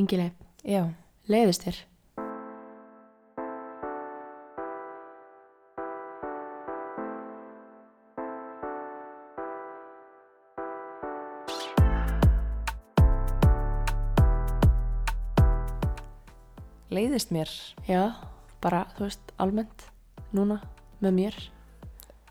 [0.00, 0.32] Ingileif,
[0.66, 0.82] Já,
[1.32, 1.78] leiðist þér?
[16.92, 17.50] leiðist mér
[17.88, 18.02] Já,
[18.62, 19.86] bara, þú veist, almennt,
[20.34, 20.60] núna,
[21.02, 21.38] með mér.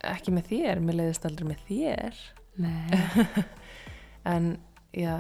[0.06, 2.20] ekki með þér, mér leiðist aldrei með þér
[2.62, 3.46] Nei.
[4.34, 4.52] en
[4.96, 5.16] já,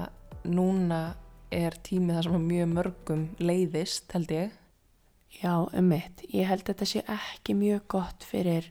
[0.48, 1.00] núna
[1.54, 4.62] er tímið það sem mjög mörgum leiðist, held ég
[5.36, 6.22] Já, um mitt.
[6.32, 8.70] Ég held að þetta sé ekki mjög gott fyrir,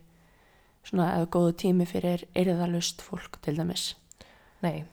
[0.86, 3.90] svona, eða góðu tími fyrir erðalust fólk til dæmis.
[4.64, 4.86] Nei,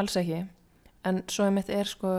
[0.00, 0.42] alls ekki
[1.04, 2.14] en svo einmitt er sko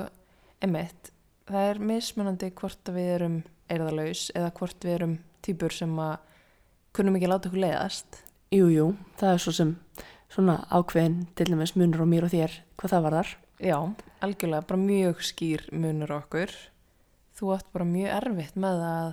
[0.63, 1.11] einmitt,
[1.49, 3.39] það er mismunandi hvort við erum
[3.71, 5.15] erðalaus eða hvort við erum
[5.45, 6.15] týpur sem að
[6.95, 8.21] kunnum ekki láta okkur leiðast
[8.53, 8.85] Jú, jú,
[9.19, 9.71] það er svo sem
[10.31, 13.31] svona ákveðin til dæmis munur og mér og þér hvað það var þar.
[13.65, 13.77] Já,
[14.25, 16.51] algjörlega, bara mjög skýr munur okkur.
[17.35, 19.09] Þú átt bara mjög erfitt með að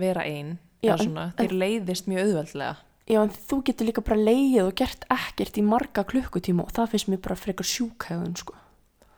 [0.00, 2.74] vera einn, þér leiðist mjög auðveldlega.
[3.04, 6.94] Já, en þú getur líka bara leið og gert ekkert í marga klukkutíma og það
[6.94, 8.56] finnst mér bara frekar sjúkhæðun, sko.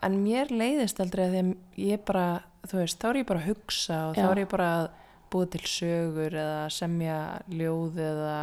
[0.06, 2.26] En mér leiðist aldrei að ég bara,
[2.66, 4.28] þú veist, þá er ég bara að hugsa og þá Já.
[4.30, 4.88] er ég bara að
[5.30, 7.18] búa til sögur eða semja
[7.50, 8.36] ljóð eða...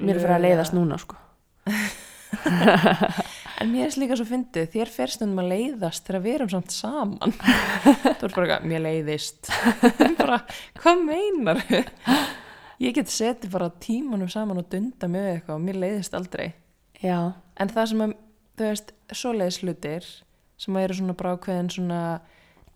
[0.00, 1.20] Mér er fyrir að leiðast núna, sko.
[3.62, 6.74] En mér er líka svo fyndið, þér fer stundum að leiðast þegar við erum samt
[6.74, 7.32] saman.
[7.36, 9.48] Þú er bara eitthvað, mér leiðist.
[10.20, 10.42] bara,
[10.82, 11.62] hvað meinar
[12.76, 16.50] Ég get setið bara tímanum saman og dunda með eitthvað og mér leiðist aldrei.
[17.00, 18.14] Já, En það sem að,
[18.56, 20.08] þú veist, svoleiðis hlutir
[20.60, 22.00] sem að eru svona bara ákveðin svona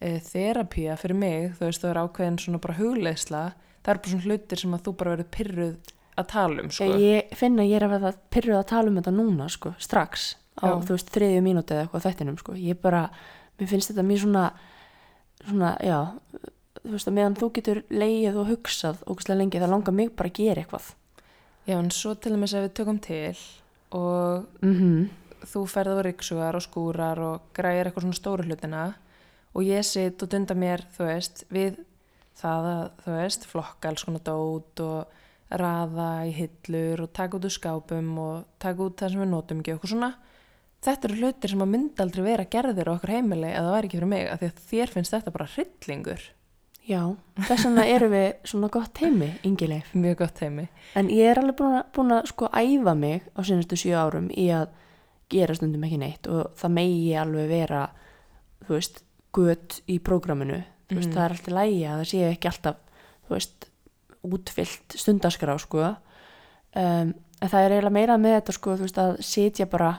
[0.01, 3.43] e, þerapía fyrir mig, þú veist, það er ákveðin svona bara hugleiðsla,
[3.81, 6.89] það eru bara svona hlutir sem að þú bara verður pyrruð að tala um, sko.
[7.01, 10.27] ég finna að ég er að verða pyrruð að tala um þetta núna, sko, strax
[10.61, 10.75] á, Já.
[10.87, 12.57] þú veist, þriðju mínúti eða eitthvað á þættinum, sko.
[12.61, 13.03] Ég bara,
[13.59, 14.45] mér finnst þetta mjög svona,
[15.45, 15.99] svona, já,
[16.81, 20.33] þú veist, að meðan þú getur leið og hugsað ógustlega lengi, það langar mig bara
[20.33, 20.93] að gera eitthvað.
[21.69, 23.41] Já, en svo til dæmis ef við tökum til
[23.91, 25.09] og Mm
[25.47, 28.83] þú ferð á ryksugar og skúrar og græðir eitthvað svona stóru hlutina
[29.57, 31.81] og ég sitt og dunda mér, þú veist, við
[32.41, 37.49] það að, þú veist, flokka alls konar dót og raða í hillur og taka út
[37.49, 40.11] úr skápum og taka út það sem við notum ekki og eitthvað svona.
[40.81, 43.89] Þetta eru hlutir sem að myndi aldrei vera gerðir á okkur heimili eða það væri
[43.91, 46.23] ekki fyrir mig, af því að þér finnst þetta bara hryllingur.
[46.89, 47.01] Já,
[47.47, 49.91] þess vegna erum við svona gott heimi, Ingileif.
[49.95, 50.65] Mjög gott heimi.
[50.97, 54.31] En ég er alveg búin að, búin að sko æfa mig á sínustu sjö árum
[54.33, 54.69] í að
[55.31, 57.83] gera stundum ekki neitt og það megi alveg vera,
[58.65, 59.03] þú veist,
[59.37, 60.63] gött í prógraminu.
[60.89, 61.15] Þú veist, Mhm.
[61.15, 62.77] það er alltaf lægi að það sé ekki alltaf,
[63.29, 63.69] þú veist,
[64.25, 65.85] útfyllt stundaskrá, sko.
[66.75, 69.93] Um, en það er eiginlega meira með þetta, sko, þú veist, að sitja bara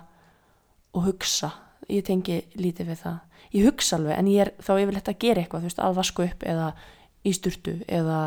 [0.93, 1.51] og hugsa.
[1.91, 3.19] Ég tengi lítið við það.
[3.51, 6.45] Ég hugsa alveg, en ég er þá yfirleitt að gera eitthvað, veist, að vasku upp
[6.47, 6.71] eða
[7.27, 8.21] í sturtu eða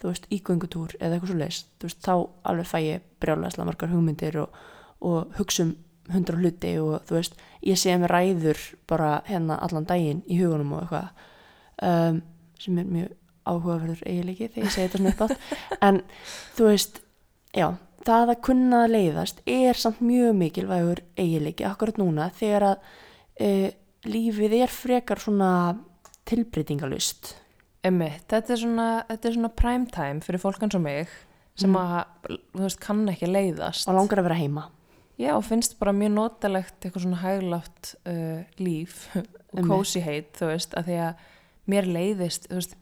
[0.00, 2.14] þú veist, í göngutúr eða eitthvað svo leist, þú veist, þá
[2.50, 4.58] alveg fæ ég brjálæslega margar hugmyndir og,
[5.00, 5.76] og hugsa um
[6.12, 10.76] hundra hluti og þú veist, ég sé mér ræður bara hérna allan daginn í hugunum
[10.76, 11.08] og eitthvað
[11.88, 12.20] um,
[12.62, 13.16] sem er mjög
[13.46, 16.00] áhugaverður eiginleiki þegar ég segi þetta svona upp átt en
[16.58, 17.02] þú veist,
[17.56, 17.68] já
[18.06, 22.86] það að kunna að leiðast er samt mjög mikilvægur eiginleiki akkurat núna þegar að
[23.40, 23.50] e,
[24.06, 25.50] lífið er frekar svona
[26.28, 27.34] tilbreytingalust
[27.86, 28.86] Emmi, þetta er svona,
[29.22, 31.10] svona prime time fyrir fólk eins og mig
[31.56, 31.76] sem Mm.
[31.80, 33.88] að, þú veist, kann ekki leiðast.
[33.88, 34.64] og langar að vera heima
[35.16, 39.06] Já, og finnst bara mjög notalegt eitthvað svona hæglátt uh, líf
[39.56, 41.22] og cozy heit, þú veist, að því að
[41.72, 42.74] mér leiðist, þú veist,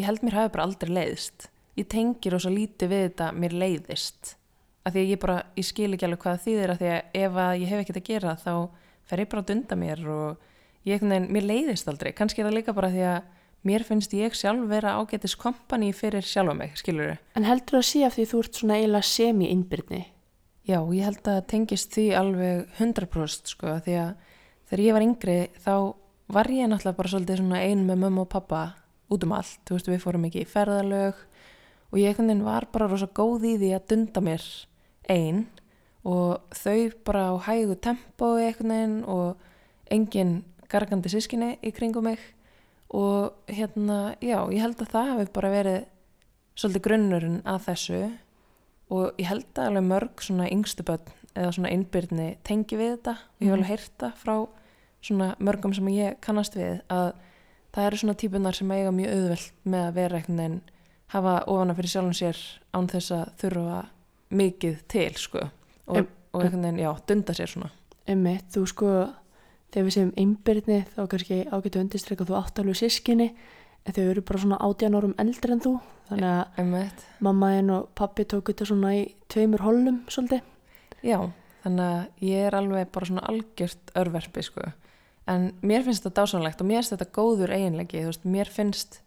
[0.00, 1.50] ég held mér hafi bara aldrei leiðist.
[1.76, 4.32] Ég tengir rosa lítið við þetta mér leiðist.
[4.84, 7.38] Að því að ég bara, ég skil ekki alveg hvað þýðir að því að ef
[7.44, 8.52] að ég hef ekkert að gera þá
[9.08, 10.50] fer ég bara að dunda mér og
[10.84, 12.10] ég einhvern veginn, mér leiðist aldrei.
[12.16, 13.30] Kannski er það líka bara því að
[13.64, 17.22] mér finnst ég sjálf vera ágætis kompani fyrir sjálfa mig, skilur þau?
[17.40, 20.02] En heldur það að sé af því þú ert svona eiginlega semi-innbyrni?
[20.64, 24.12] Já, ég held að tengist því alveg 100% sko, því að
[24.68, 25.74] þegar ég var yngri þá
[26.34, 28.62] var ég náttúrulega bara svolítið svona ein með mömmu og pappa
[29.12, 31.18] út um allt, þú veist, við fórum ekki í ferðalög
[31.92, 34.46] og ég einhvern veginn var bara rosa góð í því að dunda mér
[35.08, 35.46] ein
[36.04, 39.36] og þau bara á hægu tempói einhvern veginn og
[39.90, 42.18] engin gargandi sískinni í kringum mig.
[42.94, 45.80] Og hérna, já, ég held að það hefur bara verið
[46.54, 48.00] svolítið grunnurinn að þessu.
[48.94, 53.16] Og ég held að alveg mörg svona yngstu börn eða svona innbyrni tengi við þetta.
[53.16, 53.54] Og ég hef Mhm.
[53.58, 54.48] alveg heyrta frá
[55.02, 57.14] svona mörgum sem ég kannast við að
[57.72, 60.60] það eru svona típunar sem eiga mjög auðvelt með að vera einhvern veginn
[61.08, 62.36] hafa ofana fyrir sjálfum sér
[62.72, 63.86] án þess að þurfa
[64.34, 65.42] mikið til sko
[65.86, 67.70] og, Em- og einhvern veginn, já, dunda sér svona
[68.04, 68.88] Einmitt, þú sko,
[69.72, 73.30] þegar við segjum einbyrni þá kannski ágætu undirstreika þú átt alveg sískinni
[73.84, 75.72] en þau eru bara svona 18 árum eldri en þú
[76.08, 77.04] þannig að Einmitt.
[77.24, 80.42] mamma en og pappi tók þetta svona í tveimur hollum svolítið.
[81.04, 81.18] Já,
[81.64, 84.66] þannig að ég er alveg bara svona algjört örverfi sko.
[85.32, 89.00] En mér finnst þetta dásanlegt og mér finnst þetta góður eiginleiki, þú veist, mér finnst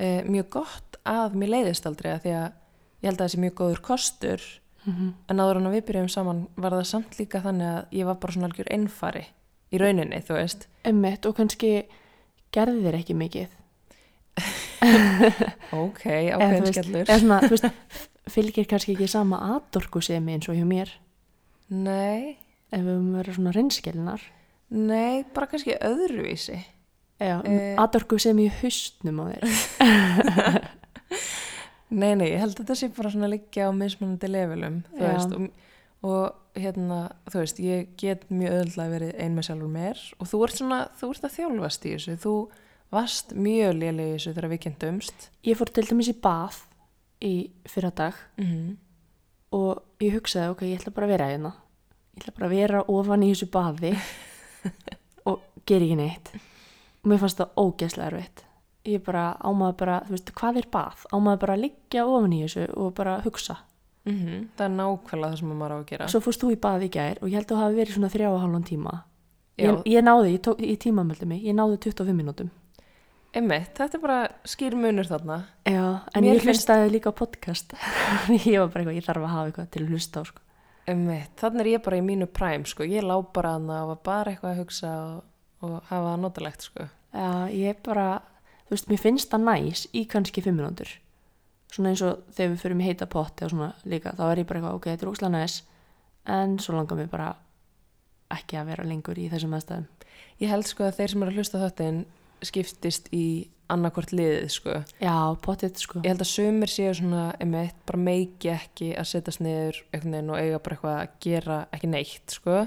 [0.00, 3.42] uh, mjög gott að mér leiðist aldrei að því að ég held að það sé
[3.44, 4.48] mjög góður kostur
[4.86, 8.14] Mm en áður en við byrjum saman var það samt líka þannig að ég var
[8.22, 9.24] bara svona algjör einfari
[9.72, 10.66] í rauninni, þú veist.
[10.88, 11.72] Emmitt og kannski
[12.54, 13.48] gerði þér ekki mikið.
[15.74, 17.04] Ok, ákveðin skellur.
[17.04, 20.92] eða svona, þú veist, fylgir kannski ekki sama atorku sem eins og hjá mér
[21.68, 22.38] Nei,
[22.72, 24.22] ef við höfum verið svona reynskelinar.
[24.70, 26.62] nei, bara kannski öðruvísi.
[27.20, 27.74] Já, Eh.
[27.76, 29.42] atorku sem í haustnum á þér.
[31.88, 35.46] Nei, nei, ég held að þetta sé bara svona liggja á mismunandi levelum, veist, og,
[36.04, 36.98] og hérna,
[37.30, 40.80] þú veist, ég get mjög öðvöldlega verið ein með sjálfur mér og þú ert svona,
[41.00, 42.34] þú ert að þjálfast í þessu, þú
[42.92, 45.30] varst mjög lélega í þessu þegar við kynntumst.
[45.48, 46.60] Ég fór til dæmis í bað
[47.24, 47.34] í
[47.68, 48.76] fyrra dag Mm
[49.54, 51.52] og ég hugsaði, ok, ég ætla bara að vera hérna.
[52.12, 53.94] Ég ætla bara að vera ofan í þessu baði
[55.28, 56.32] og gera ekki neitt.
[57.02, 58.44] Og mér fannst það ógeðslega erfitt.
[58.88, 61.06] Ég bara ámaði bara, þú veist, hvað er bað?
[61.12, 63.58] Ámaði bara að liggja ofan í þessu og bara hugsa.
[64.08, 66.08] Það er nákvæmlega það sem maður á að gera.
[66.08, 68.12] Svo fórst þú í bað í gær og ég held að þú hafi verið svona
[68.14, 68.94] þrjá og halvan tíma.
[69.58, 72.50] Ég, ég náði, ég, tók, ég tímamöldi mig, ég náði 25 mínútum.
[73.36, 74.18] Einmitt, þetta er bara
[74.48, 75.40] skýr munur þarna.
[75.68, 75.82] Já,
[76.14, 77.74] en Mér ég hlustaði líka á podcast.
[78.48, 80.44] ég var bara eitthvað, ég þarf að hafa eitthvað til að hlusta á, sko.
[80.88, 82.86] Þannig er ég bara í mínu præm, sko.
[82.88, 85.18] Ég lá bara hana og var bara eitthvað að hugsa og,
[85.60, 86.88] og hafa það notalegt, sko.
[87.12, 88.06] Já, ég bara,
[88.68, 90.94] þú veist, mér finnst það næs í kannski 5 mínútur.
[91.72, 94.48] Svona eins og þegar við förum í heita potti og svona líka, þá er ég
[94.48, 95.58] bara eitthvað, ok, þetta er ókslega næs,
[96.38, 97.28] en svo langar mér bara
[98.32, 99.86] ekki að vera lengur í þessum aðstæðum.
[100.38, 102.02] Ég held sko að þeir sem eru að hlusta á þáttinn
[102.46, 103.26] skiptist í
[103.68, 104.76] annarkvort liðið, sko.
[105.02, 106.00] Já, pottið, sko.
[106.04, 110.60] Ég held að sumir séu svona, einmitt, bara meiki ekki að setjast niður og eiga
[110.62, 112.62] bara eitthvað að gera ekki neitt, sko.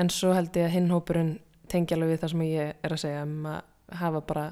[0.00, 1.34] En svo held ég að hinn hópurinn
[1.70, 4.46] tengi alveg við það sem ég er að segja um að hafa bara,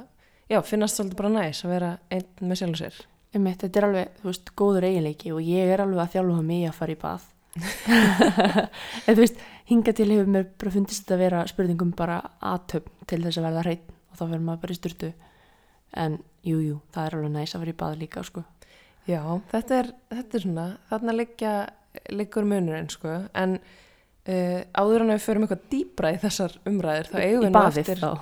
[0.53, 3.01] já, finnast svolítið bara næs að vera einn með sjálf sér.
[3.33, 6.67] Einmitt, þetta er alveg, þú veist, góður eiginleiki og ég er alveg að þjálfa mig
[6.69, 7.29] að fara í bað.
[9.07, 12.19] en þú veist, hinga til hefur mér bara fundist þetta að vera spurningum bara
[12.53, 15.13] aðtöfn til þess að verða hreitt og þá verður maður bara í styrtu.
[16.03, 18.45] En jú, jú, það er alveg næs að fara í bað líka, sko.
[19.09, 21.55] Já, þetta er, þetta er svona, þarna liggja,
[22.13, 27.11] liggur munurinn, sko, en uh, áður en að við förum eitthvað dýbra í þessar umræður,
[27.11, 28.13] þá eigum Í við nú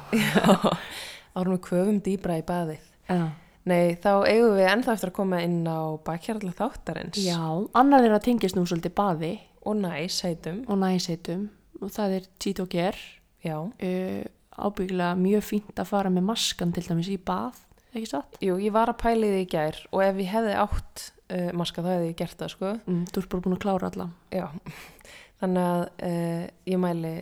[1.36, 2.90] en við köfum dýbra í baðið.
[3.10, 3.22] Já.
[3.68, 7.36] Nei, þá eigum við ennþá eftir að koma inn á bakhjarla þáttarins Já,
[7.76, 9.32] annar þeirra tengist nú svolítið baði
[9.68, 11.48] og næs heitum, og næseitum
[11.80, 12.96] og það er Tito Ger
[13.44, 13.56] já.
[13.60, 14.22] uh,
[14.56, 17.60] ábyggilega mjög fínt að fara með maskan til dæmis í bað,
[17.92, 18.38] ekki satt?
[18.44, 21.84] Jú, ég var að pæli því í gær og ef ég hefði átt uh, maska
[21.84, 22.72] þá hefði ég gert það, sko.
[22.86, 24.08] Mm, þú ert bara búin að klára alla.
[24.32, 24.46] Já,
[25.42, 27.14] þannig að uh, ég mæli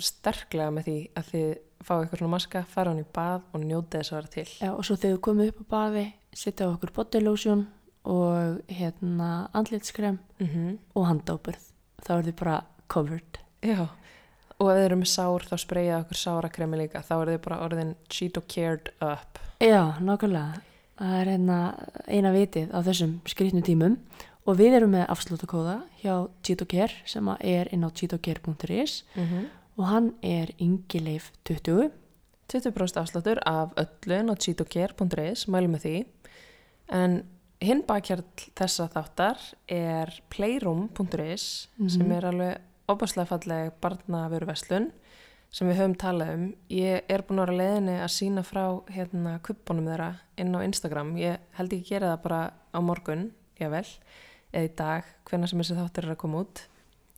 [0.00, 1.50] sterklega með því að þið
[1.84, 4.48] fá eitthvað svona maska, fara hann í bað og njóti þess að vera til.
[4.60, 7.66] Já, og svo þegar þú komið upp á baði, setja á okkur body lotion
[8.04, 11.64] og hérna andlitskrem Mm og handóperð.
[12.04, 13.38] Þá er þið bara covered.
[13.62, 13.88] Já,
[14.58, 17.60] og ef þið eru með sár þá spreyja okkur sárakremi líka, þá er þið bara
[17.64, 19.38] orðin Cheeto cared up.
[19.60, 20.60] Já, nákvæmlega.
[21.00, 21.58] Það er hérna
[22.08, 23.96] eina vitið á þessum skrýtnu tímum
[24.44, 29.44] og við erum með afslótakóða hjá Tito Care sem er inn á titocare.is Mm -hmm.
[29.80, 31.90] Og hann er yngileif 20
[32.50, 35.92] 20% afsláttur af öllun á cheetocare.is, mælum með því.
[36.92, 37.20] En
[37.62, 38.24] hinn bakkjarl
[38.58, 39.38] þessa þáttar
[39.70, 42.12] er playroom.is sem Mhm.
[42.16, 42.58] er alveg
[42.88, 44.90] opaslega falleg barnavöruverslun
[45.52, 46.54] sem við höfum talað um.
[46.70, 50.60] Ég er búin að vera á leiðinni að sína frá hérna kuppunum þeirra inn á
[50.66, 51.14] Instagram.
[51.16, 53.86] Ég held ekki að gera það bara á morgun, jável,
[54.52, 56.66] eða í dag, hvenær sem þessi þáttur er að koma út.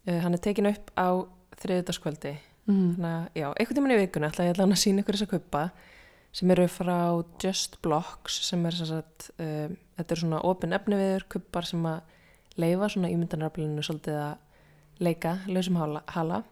[0.06, 1.08] Uh, hann er tekin upp á
[1.56, 2.36] þriðutaskvöldi
[2.68, 2.88] mm.
[2.96, 5.64] Þannig að, já, einhvern tímann í vikuna ætla ég að sína ykkur þess að kuppa
[6.32, 6.98] sem eru frá
[7.42, 12.00] Just Blocks sem er sem sagt, um, þetta er svona opin efniviður kuppar sem að
[12.60, 16.42] leifa svona ímyndanaraflinu svolítið að leika lausum hala, hala.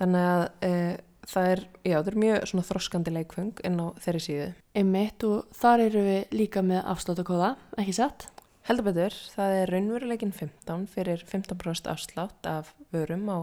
[0.00, 0.92] þannig að uh,
[1.30, 5.56] það er, já, það er mjög svona þroskandi leikfung inn á þeirri síðu Einmitt og
[5.56, 8.28] þar eru við líka með afslótakóða, ekki satt?
[8.64, 13.38] heldur betur, það er raunveruleikin 15 fyrir 15% afslátt af vörum á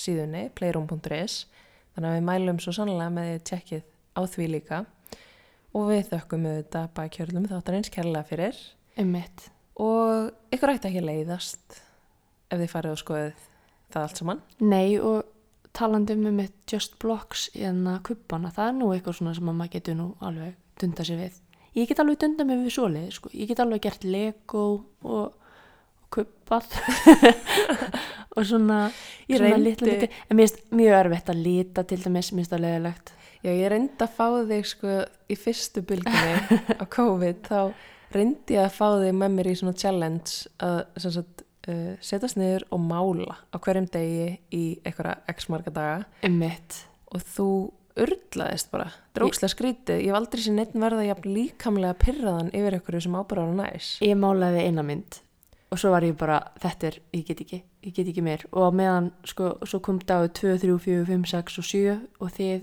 [0.00, 1.44] síðunni playroom.is
[1.94, 3.84] þannig að við mælum svo sannlega með því tjekkið
[4.14, 4.84] á því líka.
[5.74, 8.58] Og við þökkum auðvitað bakkjörlum þáttarins kærlega fyrir.
[8.94, 9.50] Einmitt.
[9.74, 11.80] og ykkur ætti ekki leiðast
[12.46, 13.46] ef þið farið og skoðið
[13.90, 14.42] það allt saman.
[14.62, 15.24] Nei og
[15.74, 19.58] talandi um með Just Blocks en að kubbana, það er nú eitthvað svona sem að
[19.58, 21.40] maður getur nú alveg dunda sér við.
[21.74, 23.32] Ég get alveg dunda mig við svoleið sko.
[23.34, 24.64] ég get alveg gert Lego
[25.02, 25.34] og,
[26.14, 26.70] og kubbað.
[28.34, 28.88] Og svona,
[29.28, 32.64] svona litla liti en mér finnst mjög erfitt að lita til dæmis, mér finnst það
[32.64, 33.12] leðilegt
[33.44, 34.92] Já, ég reyndi að fá þig sko
[35.28, 39.76] í fyrstu bylginni á COVID, þá reyndi ég að fá þig með mér í svona
[39.76, 45.74] challenge að sagt, uh, setjast niður og mála á hverjum degi í einhverja x marga
[45.76, 45.98] daga.
[46.24, 46.80] Um mitt
[47.14, 47.48] og þú
[48.00, 53.04] urlaðist bara, drókslega skrítið, ég hef aldrei sér neitt verða jafn líkamlega pyrraðan yfir einhverju
[53.04, 53.92] sem ára næs.
[54.02, 55.20] ég málaði eina mynd
[55.74, 58.44] og svo var ég bara, þetta er, ég get ekki ég get ekki meir.
[58.54, 62.62] Og meðan sko, svo kom dagur 2, 3, 4, 5, 6 og 7 og þið,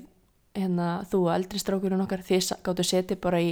[0.58, 3.52] hérna þú og eldri strákurinn okkar, þið sa- gátu setið bara í,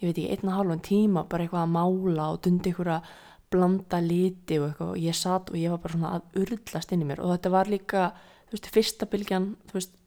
[0.00, 3.10] ég veit ekki, einn og hálfan tíma bara eitthvað að mála og dundi ykkur að
[3.52, 4.92] blanda liti og eitthvað.
[4.94, 7.20] Og ég satt og ég var bara svona að urlast inn í mér.
[7.20, 8.06] Og þetta var líka,
[8.48, 9.98] þú veist, fyrsta bylgjan, þú veist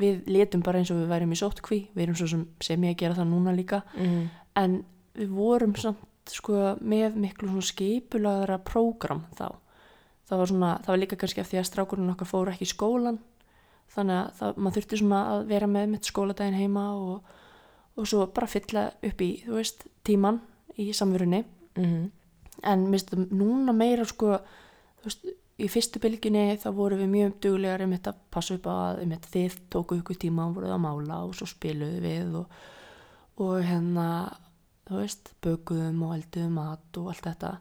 [0.00, 2.94] við letum bara eins og við værum í sótkví við erum svo sem, sem ég
[2.94, 3.82] að gera það núna líka.
[3.98, 4.30] Mm.
[4.56, 4.78] en
[5.16, 5.98] við vorum samt
[6.30, 9.48] sko með miklu skipulaðara prógram þá.
[10.28, 12.72] Það var svona, það var líka kannski af því að strákurinn okkar fóru ekki í
[12.72, 13.18] skólan
[13.92, 17.34] þannig að það, maður þurfti að vera með mitt skóladaginn heima og,
[17.98, 20.40] og svo bara fylla upp í, veist, tíman
[20.80, 21.44] í samverunni.
[21.72, 22.10] Mm.
[22.68, 24.34] en minnst núna meira sko
[25.02, 25.24] veist,
[25.56, 29.02] í fyrstu bylginni þá voru við mjög duglegar um þetta að passa upp á að
[29.04, 32.56] um þið tóku ykkur tíma og voruð að mála og svo spiluðu við og,
[33.40, 34.06] og hérna
[34.88, 37.52] þú veist, bökuðum og elduðum mat og allt þetta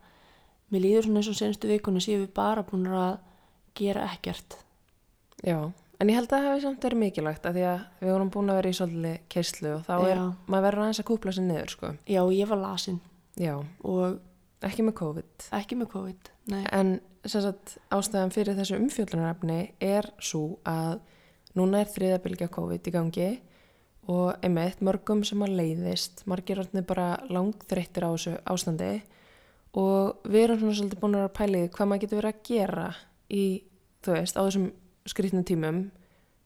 [0.71, 3.19] mér líður svona eins og senstu vikunni séum við bara búin að
[3.77, 4.57] gera ekkert
[5.45, 5.57] Já,
[5.99, 8.51] en ég held að það hefði samt verið mikilvægt að því að við vorum búin
[8.53, 10.25] að vera í svolítið keislu og þá er, Já.
[10.47, 11.93] maður verður aðeins að kúpla sér niður, sko.
[12.05, 12.99] já, ég var lasin
[13.39, 13.55] Já,
[13.87, 14.19] og
[14.67, 15.47] ekki með COVID.
[15.57, 16.63] ekki með COVID Nei.
[16.73, 20.99] En sem sagt, ástæðan fyrir þessu umfjöldunarefni er svo að
[21.57, 23.29] núna er þriðabilgja COVID í gangi
[24.11, 28.91] og einmitt mörgum sem að leiðist, margir orðnir bara langþreyttir á þessu ástandi.
[29.79, 32.87] Og við erum svona svolítið búin að pæli hvað maður getur verið að gera
[33.31, 33.45] í,
[34.03, 34.67] þú veist, á þessum
[35.07, 35.79] skrýtnum tímum,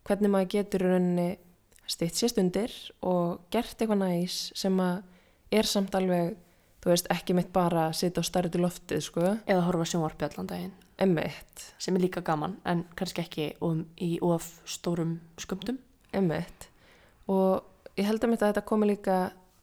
[0.05, 1.29] hvernig maður getur rauninni
[1.89, 2.73] stitt sér stundir
[3.05, 5.01] og gert eitthvað næs sem að
[5.53, 6.35] er samt alveg,
[6.83, 10.27] þú veist, ekki mitt bara að sitja og starra til loftið, sko, eða horfa sjónvarpi
[10.27, 10.77] allan daginn.
[11.01, 15.81] Emmitt, sem er líka gaman en kannski ekki um, í of stórum skömmtum.
[16.15, 16.69] Emmitt
[17.31, 19.17] og ég held að mitt að þetta komi líka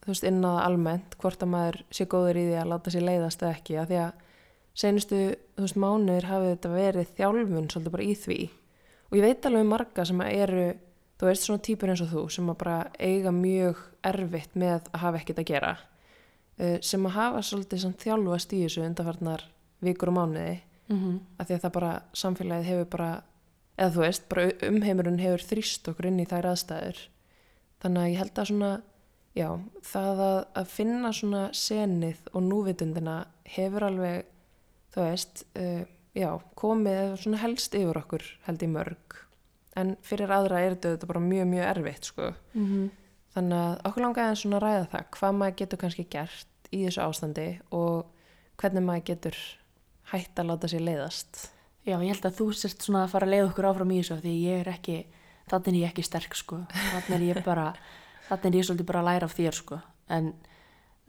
[0.07, 3.05] veist, inn á það almennt, hvort að maður sé góður í því að láta sér
[3.07, 4.11] leiðast eða ekki, af því að
[4.83, 5.21] senustu,
[5.59, 8.39] veist, mánuður hafi þetta verið þjálfun svolítið bara í því
[9.09, 10.67] og ég veit alveg marga sem eru
[11.21, 15.03] þú veist, svona típur eins og þú sem að bara eiga mjög erfitt með að
[15.05, 15.73] hafa ekkert að gera
[16.57, 19.45] eh, sem að hafa svolítið þjálfast í þessu undarfarnar
[19.83, 20.57] vikur og mánuði
[20.89, 21.19] mm -hmm.
[21.37, 23.11] að því að það bara, samfélagið hefur bara
[23.77, 26.99] eða þú veist, bara umheimurinn hefur þrýst okkur inn í þær aðstæður
[27.83, 28.71] þannig að ég held að svona
[29.37, 29.47] já,
[29.89, 33.17] það að, að finna svona senið og núvitundina
[33.55, 34.25] hefur alveg
[34.93, 35.83] þú veist, uh,
[36.17, 39.21] já, komið svona helst yfir okkur held í mörg.
[39.77, 42.33] En fyrir aðra er þetta bara mjög, mjög erfitt sko.
[42.53, 42.91] Mm
[43.33, 47.01] þannig að okkur langaði að svona ræða það hvað maður getur kannski gert í þessu
[47.03, 48.21] ástandi og
[48.61, 49.39] hvernig maður getur
[50.11, 51.47] hætt að láta sér leiðast.
[51.83, 54.15] Já, ég held að þú sért svona að fara að leiða okkur áfram í þessu
[54.15, 54.97] af því ég er ekki,
[55.51, 57.71] þannig er ég ekki sterk sko, þannig er ég bara
[58.29, 59.79] þannig er ég svolítið bara að læra af þér sko.
[60.13, 60.29] En,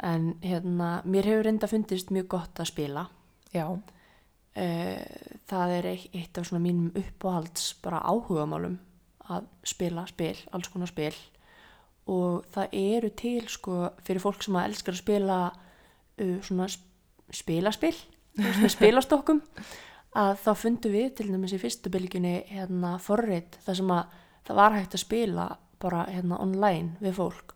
[0.03, 3.07] en hérna mér hefur reynda fundist mjög gott að spila.
[3.55, 5.05] Já, uh,
[5.51, 8.81] það er eitt, af svona mínum uppáhalds bara áhugamálum
[9.33, 11.15] að spila spil, alls konar spil.
[12.11, 16.91] Og það eru til sko fyrir fólk sem að elskar að spila uh, svona sp-
[17.33, 17.95] spilaspil
[18.75, 19.41] spilastokkum
[20.15, 24.59] að þá fundum við til dæmis í fyrstu bylginni hérna forrið þar sem að það
[24.61, 25.49] var hægt að spila
[25.83, 27.55] bara hérna online við fólk.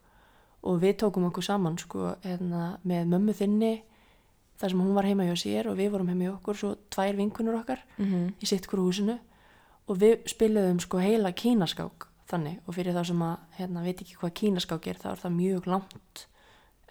[0.69, 3.73] Og við tókum okkur saman sko hérna með mömmu þinni
[4.59, 7.19] þar sem hún var heima hjá sér og við vorum heima hjá okkur svo tvær
[7.21, 9.19] vinkunur okkar mm í sitt hverju húsinu.
[9.89, 12.59] Og við spiluðum sko heila kínaskák þannig.
[12.67, 15.71] Og fyrir þá sem að hérna veit ekki hvað kínaskák er þá er það mjög
[15.71, 16.27] langt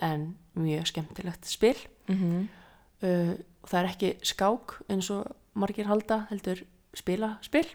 [0.01, 0.24] en
[0.56, 1.77] mjög skemmtilegt spil.
[2.08, 2.48] -hmm.
[3.04, 6.63] uh, og það er ekki skák eins og margir halda heldur
[6.94, 7.68] spila spil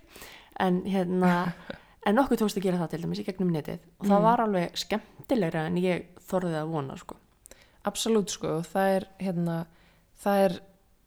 [0.61, 1.52] en hérna
[2.06, 3.78] en okkur tókst að gera það til dæmis í gegnum netið.
[4.00, 4.23] Og það Mm.
[4.26, 7.16] var alveg skemmtilegra en ég þorðið að vona sko.
[7.85, 9.66] Absolutt sko, það er hérna,
[10.23, 10.56] það er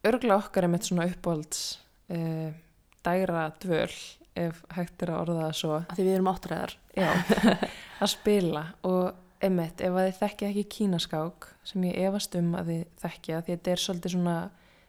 [0.04, 1.78] örglega okkar einmitt svona uppáhalds
[2.10, 2.52] uh,
[3.04, 3.92] dægra dvöl
[4.36, 5.76] ef hægt er að orða það svo.
[5.88, 6.74] Að því við erum áttræðar.
[8.02, 8.64] Að spila.
[8.84, 13.40] Og einmitt, ef að þið þekkja ekki kínaskák sem ég efast um að þið þekkja
[13.46, 14.36] því þetta er svolítið svona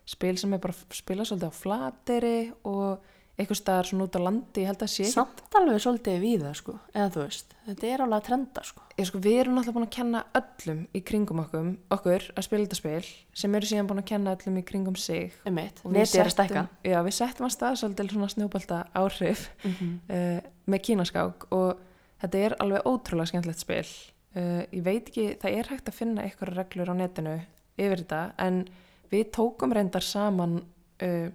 [0.07, 2.37] spil sem er bara spila svolítið á flateri
[2.67, 3.07] og
[3.37, 5.13] eitthvað staðar svona út á landi, ég held að sé ekki.
[5.13, 8.85] Samt alveg svolítið við það sko eða þú veist, þetta er alveg að trenda sko.
[8.97, 12.65] Ég, sko, við erum náttúrulega búin að kenna öllum í kringum okkur, okkur að spila
[12.65, 13.11] þetta spil
[13.43, 15.37] sem eru síðan búin að kenna öllum í kringum sig.
[15.45, 16.65] Við netið er að stækka.
[16.89, 19.93] Já, við settum að stað svolítið svona snjóbalta áhrif mm -hmm.
[20.09, 21.83] uh, með kínaskák og
[22.21, 23.87] þetta er alveg ótrúlega skemmtilegt spil.
[24.33, 27.41] Uh, ég veit ekki, það er hægt að finna eitthvað reglur á netinu
[27.77, 28.63] yfir þetta en
[29.11, 30.63] við tókum reyndar saman
[31.03, 31.29] uh,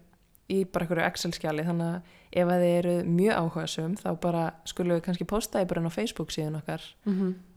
[0.53, 4.97] í bara einhverju Excel-skjali þannig að ef að þið eru mjög áhugasum þá bara skulum
[4.97, 6.85] við kannski posta í bara á Facebook síðan okkar.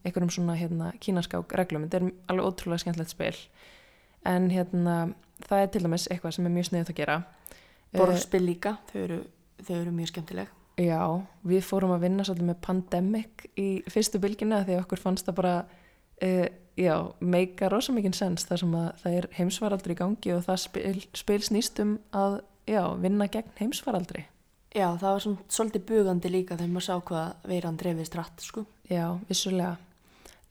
[0.06, 1.88] Einhverjum svona hérna, kínaskák reglum.
[1.88, 3.38] Þetta er alveg ótrúlega skemmtilegt spil.
[4.26, 4.98] En hérna
[5.46, 7.18] það er til dæmis eitthvað sem er mjög sniðið að gera.
[7.94, 9.22] Eh, borðspil líka, þau eru,
[9.64, 10.54] þau eru mjög skemmtileg.
[10.76, 11.02] Já,
[11.48, 15.54] við fórum að vinna svolítið með pandemic í fyrstu bylgina því okkur fannst það bara
[15.64, 20.44] uh, já, meika rosa mikinn sens þar sem að það er heimsvaraldri í gangi og
[20.50, 24.26] það spil, spil snýst um að já, vinna gegn heimsvaraldri
[24.76, 28.66] já, það var svona svolítið bugandi líka þegar maður sá hvað veiran dreifist rætt sko.
[28.90, 29.76] Já, vissulega.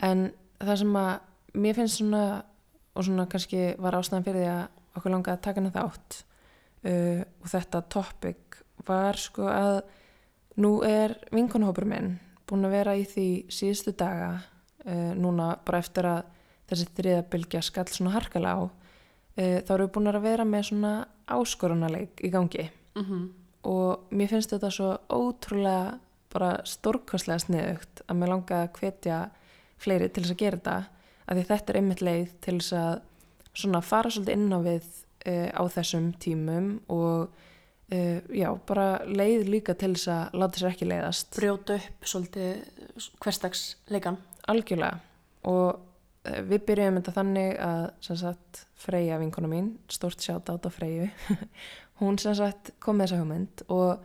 [0.03, 1.13] En það sem að
[1.65, 2.25] mér finnst svona
[2.95, 4.65] og svona kannski var ástæðan fyrir því að
[4.99, 6.19] okkur langaði að taka hana þátt
[6.87, 9.79] uh, og þetta topic var sko að
[10.63, 12.15] nú er vinkonhópur minn
[12.47, 14.31] búin að vera í því síðustu daga
[14.87, 16.23] uh, núna bara eftir að
[16.71, 18.71] þessi þriða bylgja skall svona harkala á uh,
[19.67, 20.95] þá eru við búin að vera með svona
[21.27, 22.71] áskorunarleik í gangi.
[22.95, 23.29] Mm -hmm.
[23.63, 25.99] og mér finnst þetta svo ótrúlega
[26.35, 29.31] bara stórkostlega sniðugt að mér langaði að hvetja
[29.79, 30.85] fleiri til þess að gera þetta
[31.27, 33.01] að því þetta er einmitt leið til þess að
[33.55, 34.85] svona fara svolítið inn á við
[35.27, 37.29] uh, á þessum tímum og
[37.95, 41.35] uh, já, bara leið líka til þess að láta sér ekki leiðast.
[41.39, 45.01] Brjóta upp svolítið hverstags leikan algjörlega.
[45.51, 45.81] Og
[46.25, 51.09] við byrjum þetta þannig að sagt Freyja vinkona mín stórt sjátt át á Freyju
[52.01, 54.05] hún sagt kom með þessa hugmynd og uh,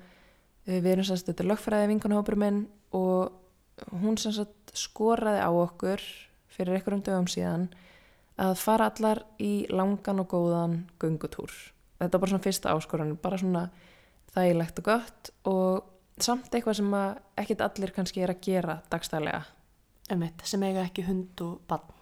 [0.68, 3.32] við erum sagt þetta lögfræði vinkonahópur minn og
[4.02, 6.04] hún skoraði á okkur
[6.52, 7.70] fyrir einhverjum dögum síðan
[8.40, 11.52] að fara allar í langan og góðan göngutúr.
[12.00, 13.64] Þetta var bara svona fyrsta áskorun bara svona
[14.36, 16.98] þægilegt og gott og samt eitthvað sem
[17.40, 19.44] ekkit allir kannski er að gera dagstælega.
[20.10, 21.99] Eitt, sem eiga ekki hund og bann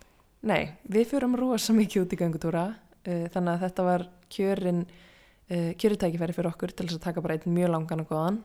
[0.48, 5.72] Nei, við fyrum rosa mikið út í göngutúra uh, þannig að þetta var kjörin uh,
[5.80, 8.42] kjöritækifæri fyrir okkur til þess að taka bara einn mjög langan og góðan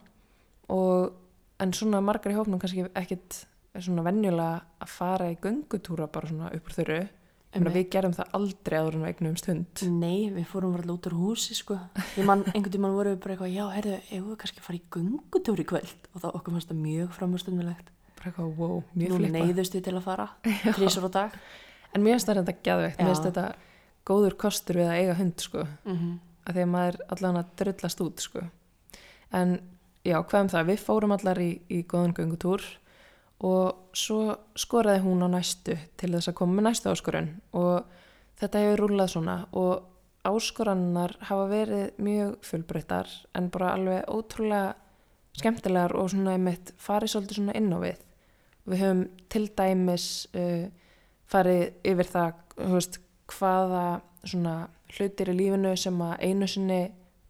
[0.73, 3.43] og en svona margar í hófnum kannski ekkit
[3.81, 7.03] svona venjulega að fara í göngutúra bara svona upp úr þurru
[7.53, 7.75] Meina, Einmitt.
[7.77, 11.13] við gerum það aldrei áður en við eignum stund Nei, við fórum bara út úr
[11.19, 11.75] húsi sko.
[12.25, 14.81] Man, einhvern tímann voru við bara eitthvað, já, heyrðu, ef við kannski að fara í
[14.95, 17.91] göngutúr í kvöld og það okkur fannst það mjög framhjörstundulegt.
[18.17, 20.27] bara eitthvað, wow, mjög Nú flippa neyðust við til að fara,
[20.79, 21.37] þrísar á dag.
[21.93, 23.13] En mér finnst þetta geðveikt, mér Já.
[23.13, 23.47] finnst þetta
[24.05, 26.19] góður kostur við að eiga hund sko Mm -hmm.
[26.45, 28.41] að því að maður allan að drullast út sko.
[29.31, 29.59] en
[30.03, 32.61] já, hvað um það við fórum allar í, í góðan göngutúr
[33.43, 37.85] og svo skoraði hún á næstu til þess að koma með næstu áskorun og
[38.39, 39.83] þetta hefur rúlað svona og
[40.23, 44.75] áskorannar hafa verið mjög fullbreyttar en bara alveg ótrúlega
[45.33, 47.97] skemmtilegar og svona einmitt farið svolítið svona inn á við
[48.69, 49.03] við höfum
[49.33, 50.69] til dæmis uh,
[51.33, 52.33] farið yfir það
[52.73, 52.99] veist,
[53.33, 53.85] hvaða
[54.23, 54.55] svona
[54.93, 56.81] hlutir í lífinu sem að einu sinni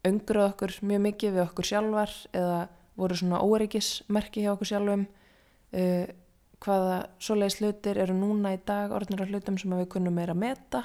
[0.04, 2.58] öngruð okkur mjög mikið við okkur sjálfar eða
[3.00, 5.06] voru svona óreigismerki hjá okkur sjálfum
[5.74, 6.04] uh,
[6.64, 10.42] hvaða svoleiðis hlutir eru núna í dag orðnir af hlutum sem við kunnum meira að
[10.44, 10.82] meta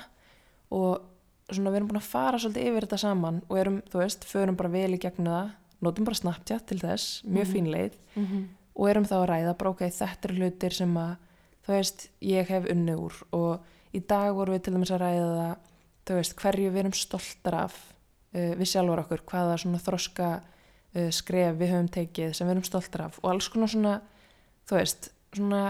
[0.75, 1.05] og
[1.49, 4.57] svona við erum búin að fara svolítið yfir þetta saman og erum, þú veist, förum
[4.59, 5.51] bara vel í gegnum það
[5.81, 7.53] notum bara Snapchat til þess, mjög Mhm.
[7.53, 8.43] fín leið Mm -hmm.
[8.75, 11.15] og erum þá að ræða bara ok, þetta eru hlutir sem að
[11.69, 15.49] þú veist, ég hef unni úr og í dag vorum við til dæmis að ræða
[16.09, 17.75] þú veist, hverju við erum stoltar af
[18.33, 22.65] uh, við sjálfur okkur, hvaða svona þroska uh, skref við höfum tekið sem við erum
[22.65, 23.99] stoltar af og alls konar svona
[24.69, 25.63] þú veist, svona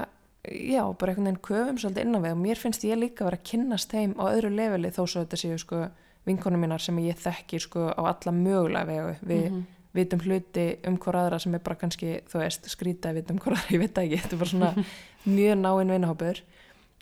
[0.47, 3.29] já, bara einhvern veginn köfum svolítið inn á við og mér finnst ég líka að
[3.29, 5.81] vera að kynnast þeim á öðru leveli þó svo þetta séu sko
[6.27, 9.65] vinkonum mínar sem ég þekki sko á alla mögulega vegu við Mhm.
[9.95, 13.41] Vitum hluti um hver aðra sem er bara kannski, þú veist, skrýta að vita um
[13.41, 14.87] hver aðra, ég veit ekki, þetta er bara svona
[15.37, 16.41] mjög náinn vinahópur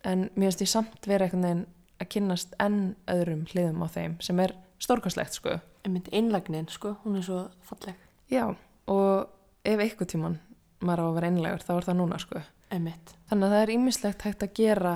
[0.08, 1.66] en mér finnst ég samt vera einhvern veginn
[1.98, 7.24] að kynnast enn öðrum hliðum á þeim sem er stórkastlegt sko einlagnin, sko, hún er
[7.26, 7.96] svo falleg.
[8.30, 8.44] já,
[8.92, 9.30] og
[9.64, 10.40] ef eitthvað tíman
[10.84, 13.14] maður á að vera einlegur, þá er það núna sko Einmitt.
[13.30, 14.94] þannig að það er ímislegt hægt að gera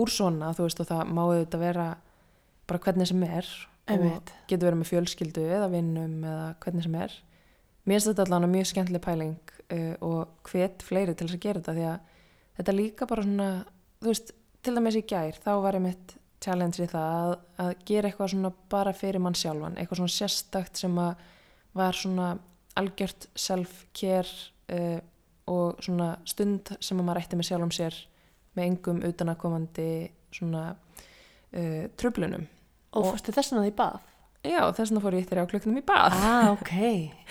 [0.00, 1.86] úr svona, þú veist, og það má auðvitað vera
[2.70, 3.50] bara hvernig sem er
[3.90, 7.14] og getur verið með fjölskyldu eða vinnum eða hvernig sem er.
[7.84, 11.60] Mér finnst þetta allan mjög skemmtileg pæling uh, og hvet fleiri til þess að gera
[11.60, 12.12] þetta því að
[12.58, 13.48] þetta líka bara svona
[14.00, 17.72] þú veist, til dæmis í gær þá var ég mitt challenge í það að, að
[17.88, 21.28] gera eitthvað svona bara fyrir mann sjálfan eitthvað svona sérstakt sem að
[21.74, 22.30] var svona
[22.78, 24.34] algjört self-care
[24.74, 24.98] uh,
[25.50, 28.00] og svona stund sem að maður ætti með sjálfum sér
[28.54, 29.88] með engum utanakomandi
[30.34, 32.46] svona uh, tröflunum
[32.94, 34.00] Og, fórstu þess vegna í bað?
[34.44, 36.72] já, þess vegna fór ég þrjá klukkunum í bað Ah, ok.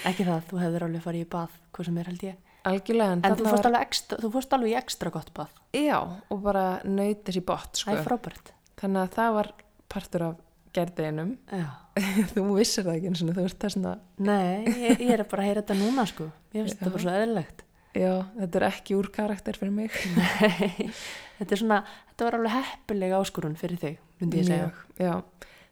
[0.10, 2.40] Ekki það, þú hefur alveg farið í bað, hvað sem er held ég.
[2.64, 5.52] algjörlega, en, þú fórst, alveg ekstra, þú fórst alveg í ekstra gott bað.
[5.78, 5.98] já,
[6.32, 8.08] og bara nöyt þessi bott Það er sko.
[8.10, 8.52] frábært.
[8.82, 9.52] þannig að það var
[9.94, 10.40] partur af
[10.74, 11.68] gerðinum Já.
[12.34, 15.44] þú vissir það ekki eins og þú ert þess að Nei, ég, ég er bara
[15.44, 16.32] að heyra þetta núna, sko.
[16.56, 17.62] Ég finnst þetta bara svo eðlilegt.
[17.94, 20.90] já, þetta er ekki úr karakter fyrir mig Nei,
[21.38, 24.72] þetta er svona, þetta var alveg heppilega áskorun fyrir þig, myndi ég segja.
[24.72, 25.14] Mjög, já.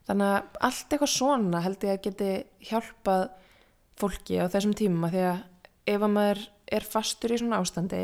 [0.09, 2.31] Þannig að allt eitthvað svona held ég að geti
[2.71, 3.27] hjálpað
[4.01, 5.39] fólki á þessum tímum að því að
[5.93, 8.01] ef að maður er fastur í svona ástandi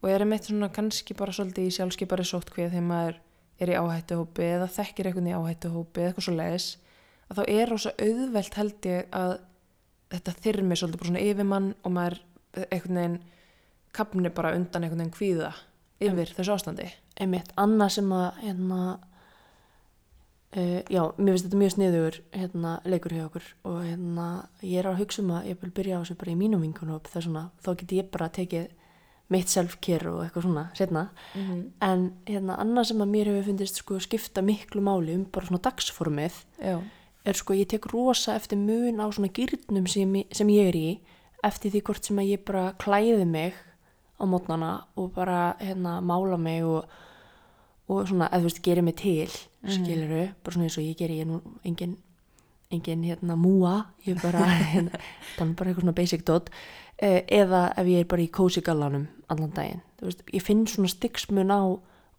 [0.00, 3.20] og er einmitt svona kannski bara svolítið í sjálfskeipari sóttkvið þegar maður
[3.60, 6.68] er í áhættuhópi eða þekkir eitthvað í áhættuhópi eða eitthvað svo leiðis
[7.30, 9.34] að þá er rosa auðvelt held ég að
[10.10, 12.18] þetta þyrmi svolítið bara svona yfir mann og maður
[12.66, 13.18] einhvern veginn
[13.94, 15.52] kapni bara undan einhvern veginn kvíða
[16.00, 16.88] yfir þessu ástandi.
[17.20, 18.80] Einmitt, annað sem að, hérna,
[20.56, 24.26] uh, já, mér finnst þetta mjög sniður, hérna, leikur hjá okkur og hérna,
[24.62, 26.98] ég er að hugsa um að ég vil byrja á þessu bara í mínum vinkunum
[26.98, 28.68] og svona, þá get ég bara tekið
[29.30, 31.08] mitt self-care og eitthvað svona, setna.
[31.34, 31.66] Mm -hmm.
[31.80, 35.62] En hérna, annað sem að mér hefur fundist sko skipta miklu máli um bara svona
[35.62, 36.80] dagsformið Já,
[37.24, 41.00] er sko ég tek rosa eftir mun á svona gýrnum sem, sem ég er í
[41.42, 43.54] eftir því hvort sem að ég bara klæði mig
[44.20, 46.84] á mótnana og bara hérna mála mig og,
[47.90, 49.32] og svona, eða þú veist, geri mig til
[49.74, 51.96] skiluru, bara svona eins og ég geri ég nú engin,
[52.72, 53.74] engin hérna múa,
[54.06, 55.00] ég er bara hérna,
[55.36, 56.52] þannig bara eitthvað svona basic dot
[56.96, 60.66] eh, eða ef ég er bara í cozy gallanum allan daginn, þú veist, ég finn
[60.70, 61.60] svona styggsmun á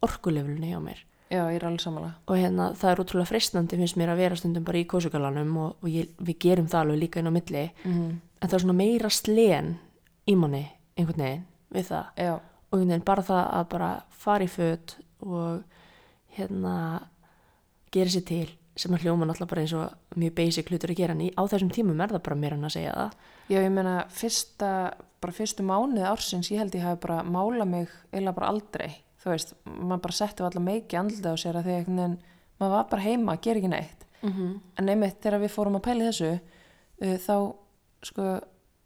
[0.01, 1.05] orkuleflunni á mér.
[1.31, 2.17] Já, ég er alveg samanlega.
[2.27, 5.77] og hérna það er útrúlega freistandi finnst mér að vera stundum bara í kósugalanum og,
[5.79, 7.63] og ég, við gerum það alveg líka inn á milli.
[7.85, 9.75] Mm en það er svona meira slen
[10.29, 10.63] í manni
[10.97, 12.09] einhvern veginn við það.
[12.17, 13.91] Já, og einhvern veginn bara það að bara
[14.23, 15.63] fara í föt og
[16.37, 16.75] hérna
[17.91, 21.15] gera sér til sem að hljóma náttúrulega bara eins og mjög basic hlutur að gera
[21.15, 23.15] en á þessum tímum er það bara meira en að segja það
[23.51, 24.69] já, ég meina fyrsta,
[25.21, 29.33] bara fyrstu mánuði ársins, ég held ég hafi bara mála mig eða bara aldrei, þú
[29.33, 32.15] veist, maður bara setti allar meiki andlita á sér að því veginn,
[32.61, 34.05] maður var bara heima, ger ekki neitt.
[34.21, 34.59] mm -hmm.
[34.77, 36.39] En einmitt þegar við fórum að pæli þessu,
[37.01, 37.55] uh, þá
[38.03, 38.39] sko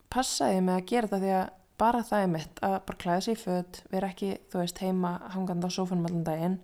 [0.09, 1.49] passaði ég mig að gera það því að
[1.81, 5.69] bara það einmitt að bara klæða sig í föt, vera ekki, þú veist, heima hangandi
[5.69, 6.57] á sófanum allan daginn,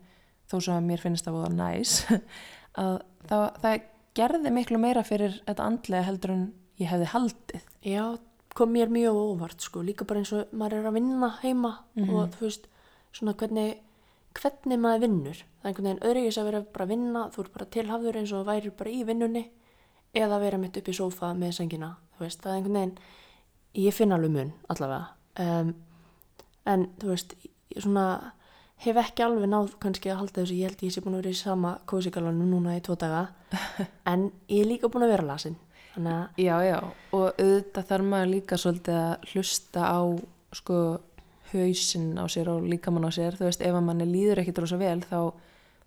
[0.47, 1.93] þó svo að mér finnst það voða næs,
[2.81, 2.97] að
[3.29, 3.77] það, það
[4.21, 6.43] gerði miklu meira fyrir þetta andlega heldur en
[6.81, 7.69] ég hefði haldið.
[7.87, 8.03] Já,
[8.57, 12.35] kom mér mjög óvart sko, líka bara eins og maður er að vinna heima og
[12.35, 12.67] þú veist,
[13.15, 13.79] svona hvernig
[14.37, 15.39] hvernig maður vinnur.
[15.61, 18.33] Það er einhvern veginn öðrugjus að vera bara að vinna þú er bara tilhafður eins
[18.35, 19.43] og væri bara í vinnunni
[20.17, 22.95] eða vera mitt upp í sófa með sengina, þú veist, það er einhvern veginn
[23.77, 25.07] ég finn alveg mun allavega.
[25.39, 25.73] Um,
[26.69, 28.05] en þú veist ég svona
[28.81, 31.35] hef ekki alveg náð kannski að halda þessu, ég held ég sé búin að vera
[31.35, 33.27] í sama kósigalanum núna í tvo daga.
[34.11, 35.57] En ég er líka búin að vera lasin.
[35.91, 36.77] Þannig Já, já,
[37.11, 40.01] og auðvitað þarf maður líka svolítið að hlusta á
[40.55, 40.77] sko
[41.51, 44.79] hausinn á sér og líkamann á sér, þú veist, ef að manni líður ekkit rosa
[44.79, 45.33] vel þá,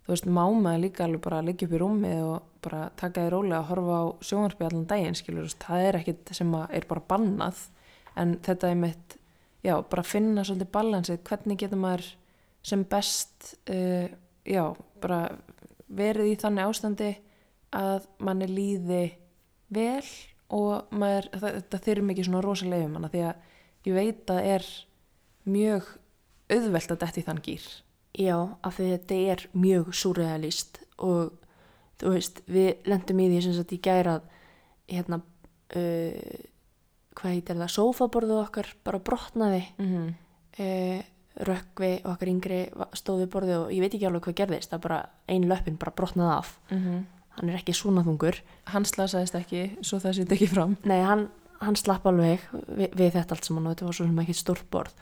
[0.05, 3.31] þú veist, má maður líka alveg bara liggja upp í rúmi og bara taka því
[3.33, 6.87] rólega að horfa á sjónvarpi allan daginn, skilur, þú veist, það er ekkit sem er
[6.89, 7.65] bara bannað,
[8.19, 9.17] en þetta er mitt,
[9.65, 12.07] já, bara finna svolítið balansið, hvernig getur maður
[12.65, 14.07] sem best, uh,
[14.45, 14.63] já,
[15.03, 15.19] bara
[15.95, 17.11] verið í þannig ástandi
[17.75, 19.03] að manni líði
[19.73, 20.05] vel
[20.53, 24.67] og maður, þetta þyrm ekki svona rosalega um hana því að ég veit að er
[25.45, 25.89] mjög
[26.51, 27.65] auðvelt að detti þann gýr.
[28.15, 31.33] Já, af því þetta er mjög surrealist og
[31.99, 34.19] þú veist, við lendum í því sem sagt í gæra
[34.91, 35.21] hérna,
[35.75, 36.35] uh,
[37.15, 40.13] hvað heitir það, sófaborðið okkar bara brotnaði, Mm -hmm.
[40.59, 41.03] uh,
[41.47, 42.59] rökkvi okkar yngri
[42.95, 46.37] stóði borðið og ég veit ekki alveg hvað gerðist, það bara ein löppin bara brotnaði
[46.37, 50.77] af, hann er ekki svona þungur, Hann slasaðist ekki, svo það sýtt ekki fram.
[50.85, 52.39] nei, hann, hann slapp alveg
[52.77, 54.93] við, við þetta allt saman og þetta var svo sem ekki stórt borð,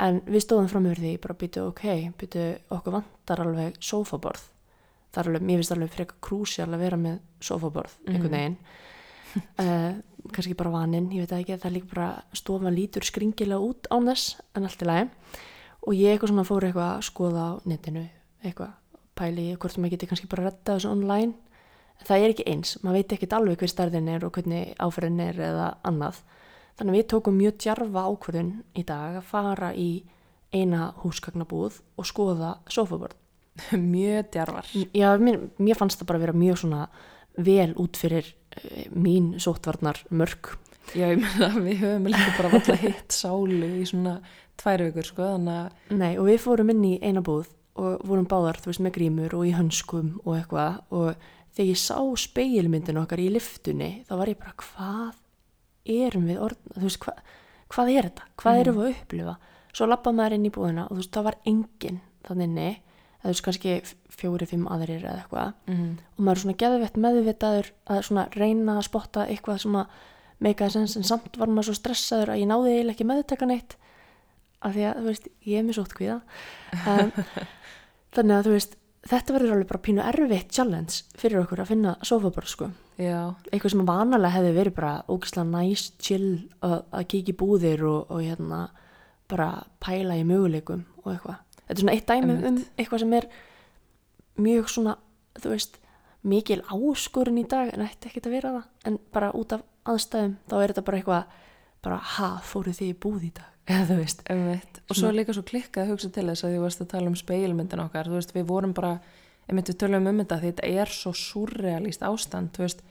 [0.00, 4.40] en við stóðum fram yfir því, bara býtu ok, býtu okkur vantar alveg sófaborð.
[5.12, 8.56] Það er alveg, mér finnst alveg frekar krúsjál að vera með sófaborð, einhvern veginn
[9.36, 9.92] uh,
[10.34, 14.10] kannski bara vaninn ég veit ekki, það er líka bara stofan lítur skringilega út án
[14.10, 15.36] þess en allt í lagi.
[15.86, 18.02] Og ég eitthvað svona fór eitthvað að skoða á netinu
[18.44, 18.74] eitthvað,
[19.16, 21.32] pæli hvort maður geti kannski bara retta þessu online.
[22.00, 25.24] En það er ekki eins, maður veit ekkert alveg hver starðin er og hvernig áferðin
[25.24, 26.20] er eða annað.
[26.78, 29.90] Þannig að við tókum mjög djarfa ákvörðun í dag að fara í
[30.54, 33.16] eina húsgagnabúð og skoða sófaborð.
[33.76, 34.68] Mjög djarvar.
[34.96, 36.84] Já, mér, mér fannst það bara vera mjög svona
[37.38, 40.54] vel út fyrir uh, mín sóttvarnar mörg
[40.96, 44.18] Já, ég meina við höfum líka bara valla hitt sálu í svona
[44.60, 48.26] tvær vikur, sko, þannig að Nei, og við fórum inn í eina búð og vorum
[48.28, 53.00] báðar, þú veist, með grímur og í hönskum og eitthvað og þegar ég sá speilmyndin
[53.00, 57.14] okkar í liftunni þá var ég bara, hvað erum við orðna, þú veist, hva,
[57.70, 58.28] hvað er þetta?
[58.42, 59.36] Hvað erum við að upplifa?
[59.70, 62.54] Svo lappa maður inn í búðina og þú veist, það var enginn þannig
[63.20, 63.74] eða veist, kannski
[64.20, 65.52] fjóri, fimm aðrir eða eitthvað.
[65.70, 65.92] Mm.
[66.16, 70.00] og maður er svona geðvett meðvitaður að svona reyna að spotta eitthvað sem að
[70.40, 73.76] meikaði sens en samt var maður svo stressaður að ég náði eiginlega ekki meðtaka neitt
[74.60, 76.20] af því að þú veist, ég er mér sótt kvíða
[76.84, 77.10] um,
[78.16, 78.76] þannig að þú veist
[79.08, 82.68] þetta verður alveg bara pínu erfitt challenge fyrir okkur að finna sofaborð sko.
[83.00, 87.84] Já, eitthvað sem vanalega hefði verið bara ógislega nice, chill að, að kíkja í búðir
[87.88, 88.60] og, og hérna
[89.30, 89.48] bara
[89.80, 91.38] pæla í möguleikum og eitthvað
[91.70, 93.28] þetta er svona eitt dæmi um eitthvað sem er
[94.40, 94.96] mjög svona,
[95.38, 95.78] þú veist
[96.26, 98.66] mikil áskorun í dag en ætti ekkert að vera það.
[98.88, 101.38] En bara út af aðstæðum þá er þetta bara eitthvað
[101.80, 103.48] bara ha, fóruð þið í búð í dag?
[103.70, 104.22] Eða þú veist.
[104.32, 104.82] Einmitt.
[104.90, 107.18] Og svo líka svo klikkað að hugsa til þess að því varst að tala um
[107.18, 108.94] speilmyndin okkar, þú veist, við vorum bara,
[109.48, 112.82] einmitt við tölum um þetta því þetta er svo surrealíst ástand, þú veist,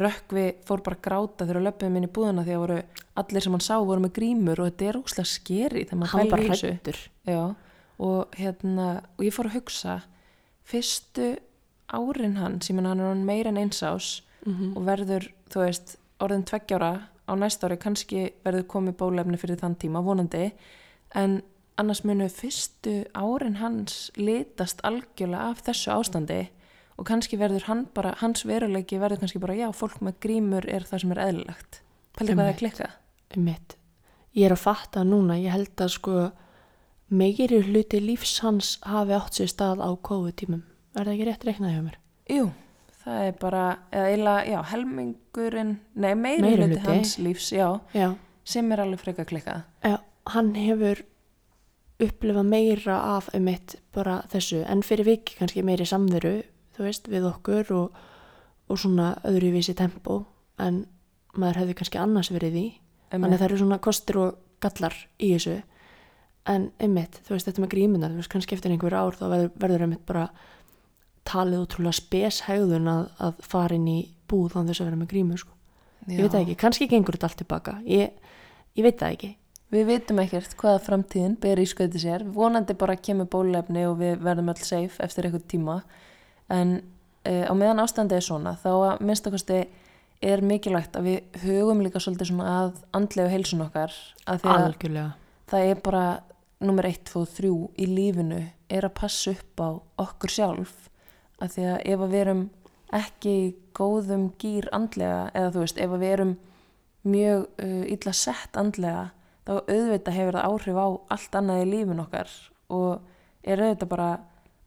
[0.00, 2.76] Rökkvi fór bara að gráta þegar löpum inn í búðina því að voru,
[3.20, 6.46] allir sem hann sá voru með grímur og þetta er úkslega skeri þegar maður í
[6.48, 6.70] þessu.
[7.98, 10.00] Og hérna, og ég fór að hugsa,
[10.64, 11.34] fyrstu
[11.92, 15.96] árin hans, ég menna hann er meira en eins ás mm og verður, þú veist,
[16.18, 20.52] orðin tveggjára á næsta ári kannski verður komið bólefni fyrir þann tíma, vonandi,
[21.14, 21.42] en
[21.76, 26.40] annars munu fyrstu árin hans litast algjörlega af þessu ástandi
[26.98, 30.84] og kannski verður hann bara, hans veruleiki verður kannski bara, já, fólk með grímur er
[30.84, 31.80] það sem er eðlilegt.
[32.18, 32.96] Pældi hvað það klikkað?
[33.32, 33.76] Einmitt.
[34.36, 36.16] Ég er að fatta núna, ég held að sko
[37.12, 40.62] meiri hluti lífs hans hafi átt sér stað á COVID-tímum.
[40.96, 41.96] Er það ekki rétt reiknað hjá mér?
[42.32, 42.46] Jú,
[43.04, 46.86] það er bara, eða eiginlega, já, helmingurinn, nei, meiri, Meiri hluti, hluti.
[46.88, 48.08] hans lífs, já, Já.
[48.44, 49.64] sem er alveg freka klikkað.
[49.84, 49.98] Já,
[50.32, 51.02] hann hefur
[52.02, 56.42] upplifað meira af einmitt bara þessu en fyrir viki kannski meiri samveru,
[56.76, 57.98] þú veist, við okkur og,
[58.72, 60.24] og svona öðruvísi tempó
[60.58, 60.86] en
[61.36, 62.66] maður hefði kannski annars verið í.
[63.12, 65.58] Þannig að það eru svona kostir og gallar í þessu
[66.50, 69.50] en einmitt, þú veist, þetta með grímuna þú veist, kannski eftir einhver ár þá verður,
[69.62, 70.24] verður einmitt bara
[71.28, 73.98] talið útrúlega speshægðun að, að fara inn í
[74.30, 75.54] búð þannig þess að vera með grímu, sko.
[76.10, 77.76] Ég veit það ekki, kannski gengur þetta allt tilbaka.
[77.86, 78.32] Ég,
[78.74, 79.30] ég veit það ekki.
[79.72, 82.24] Við vitum ekkert hvaða framtíðin ber í skauti sér.
[82.34, 85.76] Vonandi bara kemur bólefni og við verðum öll safe eftir eitthvað tíma.
[86.52, 89.62] En uh, á meðan ástandi er svona, þá að minnstakosti
[90.22, 93.96] er mikilvægt að við hugum líka svolítið svona að andlegu heilsun okkar.
[94.26, 95.08] Að því að Algjörlega.
[95.54, 96.04] það er bara
[96.64, 98.40] nummer 1, 2, 3 í lífinu
[98.72, 99.68] er að passa upp á
[100.04, 100.74] okkur sjálf.
[101.42, 102.42] Að því að ef að við erum
[102.92, 103.36] ekki
[103.76, 106.34] góðum gýr andlega eða þú veist, ef að við erum
[107.02, 109.06] mjög uh, illa sett andlega
[109.42, 112.34] þá auðvitað hefur það áhrif á allt annað í lífin okkar
[112.70, 113.00] og
[113.42, 114.10] er auðvitað bara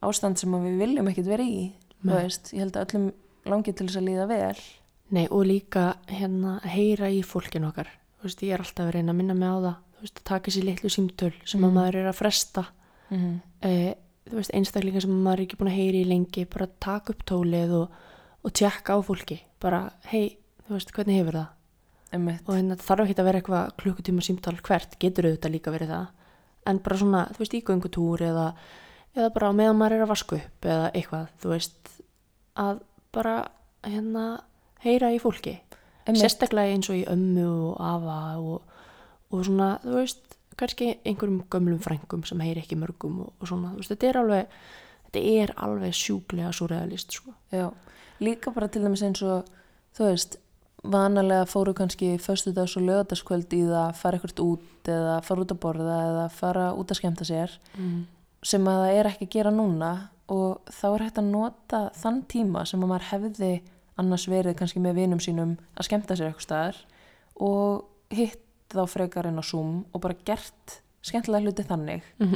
[0.03, 1.69] ástand sem við viljum ekkert vera í
[2.03, 3.05] veist, ég held að öllum
[3.47, 4.65] langi til þess að líða vel
[5.13, 7.91] Nei, og líka hérna heyra í fólkinu okkar.
[8.23, 9.75] Veist, ég er alltaf að reyna að minna mig á það.
[9.95, 11.75] Þú veist, að taka sér litlu símtöl sem að Mm.
[11.79, 12.65] maður er að fresta.
[13.11, 13.41] mm.
[13.61, 13.93] Eh,
[14.29, 17.23] þú veist, einstaklingar sem maður er ekki búin að heyri í lengi, bara taka upp
[17.25, 17.89] tólið og,
[18.43, 19.39] og tjekka á fólki.
[19.61, 21.47] Bara, hei, þú veist, hvernig hefur það?
[22.47, 25.89] Og hérna, það þarf ekki að vera eitthvað klukkutíma símtal hvert, getur auðvitað líka verið
[25.89, 26.07] það.
[26.67, 28.45] En bara svona, þú veist, í göngutúr eða,
[29.15, 31.89] eða bara meðan maður er að vasku upp eða eitthvað, þú veist,
[32.57, 32.79] að
[33.13, 33.35] bara,
[33.83, 34.41] hérna,
[34.85, 35.59] heyra í fólki.
[36.21, 38.61] sérstaklega eins og í ömmu og afa og,
[39.39, 43.73] og svona, þú veist, kannski einhverjum gömlum frængum sem heyri ekki mörgum og, og svona,
[43.73, 44.55] þú veist, þetta er alveg,
[45.09, 47.33] þetta er alveg sjúklega surrealist, sko.
[47.51, 47.67] Já,
[48.23, 49.45] líka bara til dæmis eins og
[49.97, 50.37] þú veist,
[50.85, 55.53] vanalega fóru kannski föstudags og lögadaskvöld í það að fara ekkert út eða fara út
[55.55, 58.03] að borða eða fara út að skemmta sér Mm.
[58.43, 59.89] sem að það er ekki að gera núna
[60.29, 63.51] og þá er hægt að nota þann tíma sem að maður hefði
[63.97, 66.77] annars verið kannski með vinum sínum að skemmta sér eitthvað staðar
[67.41, 68.44] og hitt
[68.75, 72.35] þá frekar en á Zoom og bara gert skemmtilega hluti þannig Mhm.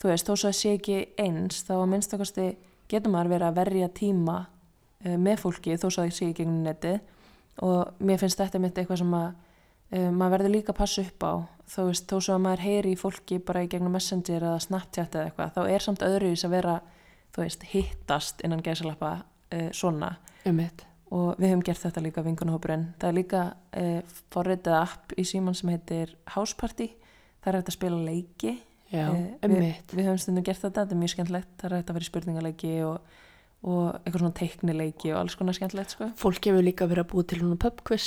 [0.00, 2.48] þú veist, þó svo að sé ekki eins þá að minnstakosti
[2.88, 4.38] getur maður verið að verja tíma
[5.04, 7.00] uh, með fólki þó svo að það sé ekki gegnum netið
[7.62, 11.24] og mér finnst þetta mitt eitthvað sem að uh, maður verður líka að passa upp
[11.26, 11.32] á
[11.68, 15.14] þó, veist, þó svo að maður heyri í fólki bara í gegnum messenger eða snapchat
[15.18, 16.76] eða eitthvað þá er samt öðruvis að vera
[17.34, 19.12] þú veist, hittast innan gæsalappa
[19.52, 20.84] uh, svona Um eitt.
[21.14, 23.42] Og við höfum gert þetta líka vingunahópurinn það er líka
[23.80, 26.90] uh, forritið app í síman sem heitir House Party.
[27.42, 28.54] Það er hægt að spila leiki.
[28.88, 31.90] Já, Eh, við, við höfum stundum gert þetta, þetta er mjög skemmtlegt það er hægt
[31.90, 33.16] að vera í spurningaleiki og,
[33.68, 36.08] og eitthvað svona teiknileiki og alls konar skemmtlegt sko.
[36.16, 38.06] Fólk hefur líka verið að búa til svona pubquiz.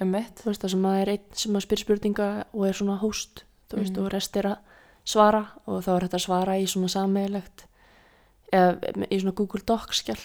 [0.00, 3.98] Það sem að er einn sem að spyr spurninga og er svona host þú veist
[4.00, 4.76] og rest er að
[5.08, 7.64] svara og þá er þetta að svara í svona sameigilegt
[8.50, 10.22] eða í svona Google Docs skjall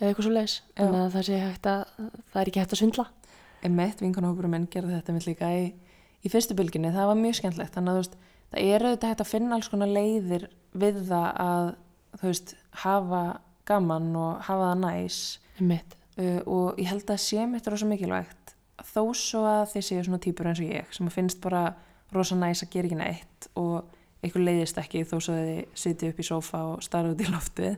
[0.00, 0.34] eða eitthvað svo
[0.80, 3.06] þannig að það sé hægt að það er ekki hægt að svindla.
[3.68, 5.64] Emmett, vinkonahópurum minn gerði þetta mitt líka í,
[6.24, 8.16] í fyrstu bylginni, það var mjög skemmtlegt þannig að þú veist,
[8.50, 10.46] það er auðvitað hægt að finna alls konar leiðir
[10.80, 11.68] við það að
[12.16, 13.22] þú veist, hafa
[13.68, 15.20] gaman og hafa það næs.
[15.60, 18.54] Uh, og ég held að sé mitt rosa mikilvægt
[18.90, 21.74] þó svo að þið séu svona típur eins og ég sem finnst bara
[22.14, 26.12] rosa næs að gera ekki neitt og eitthvað leiðist ekki þó svo að þið sitið
[26.12, 27.76] upp í sófa og starra út í loftið.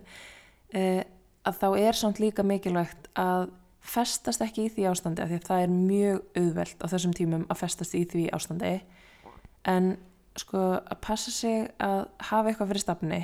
[0.72, 1.02] Uh,
[1.48, 3.50] að þá er samt líka mikilvægt að
[3.82, 7.46] festast ekki í því ástandi af því að það er mjög auðvelt á þessum tímum
[7.50, 8.72] að festast í því ástandi.
[9.66, 9.94] En
[10.38, 13.22] sko að passa sig að hafa eitthvað fyrir stafni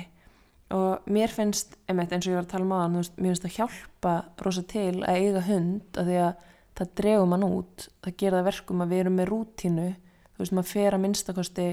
[0.75, 3.55] og mér finnst, einmitt eins og ég var að tala um aðan, mér finnst að
[3.55, 4.13] hjálpa
[4.45, 6.43] rosa til að eiga hund af því að
[6.79, 9.87] það dregur mann út, það gera það verkum að við erum með rútínu,
[10.35, 11.67] þú veist, maður fer að minnstakosti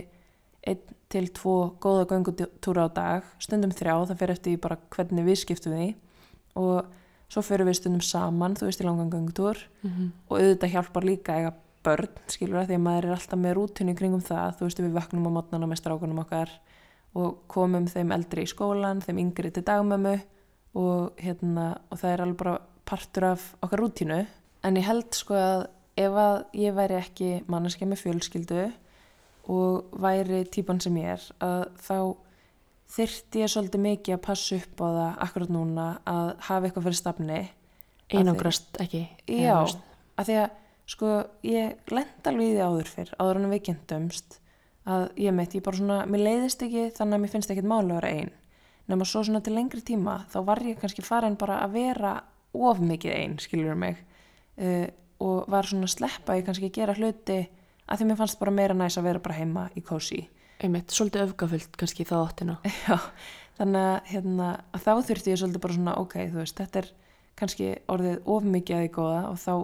[0.67, 5.43] einn til tvo góða göngutúra á dag, stundum þrjá, það fer eftir bara hvernig við
[5.43, 5.91] skiptum því
[6.57, 6.87] og
[7.33, 9.61] svo ferum við stundum saman, þú veist, í langan göngutúr.
[9.83, 11.53] Mm og auðvitað hjálpar líka að eiga
[11.87, 14.97] börn, skilur það, því að maður er alltaf með rútinu kringum það, þú veist, við
[14.97, 16.51] vaknum á mótnana með strákunum okkar
[17.17, 20.17] og komum þeim eldri í skólan, þeim yngri til dagmömmu.
[20.77, 24.27] Og hérna, og það er alveg bara partur af okkar rútinu,
[24.63, 25.63] en ég held sko að
[25.97, 28.67] ef að ég væri ekki manneskja með fjölskyldu
[29.49, 31.97] og væri típan sem ég er, að þá
[32.93, 36.99] þyrfti ég svolítið mikið að passa upp á það akkurat núna að hafa eitthvað fyrir
[37.01, 37.41] stafni.
[38.15, 39.55] Einangrast ekki eða, Já,
[40.15, 40.51] að því að
[40.87, 44.37] sko ég lend alveg í því áður fyrr áður en við kynntumst
[44.87, 47.91] að ég meitt, ég bara svona, mér leiðist ekki þannig að mér finnst ekkit máli
[47.91, 48.31] að vera ein.
[48.87, 52.13] Nema svo svona til lengri tíma þá var ég kannski farin bara að vera
[52.55, 53.99] of mikið ein, skilur mig.
[54.57, 54.87] Uh,
[55.27, 57.41] og var svona sleppa ég kannski að gera hluti
[57.87, 60.23] að því mér fannst bara meira næs að vera bara heima í kósi
[60.63, 62.97] einmitt, svolítið öfgafullt kannski þá áttina Já,
[63.59, 66.93] þannig að, hérna, að þá þurfti ég svolítið bara svona, ok, þú veist, þetta er
[67.37, 69.55] kannski orðið of mikið að því góða og þá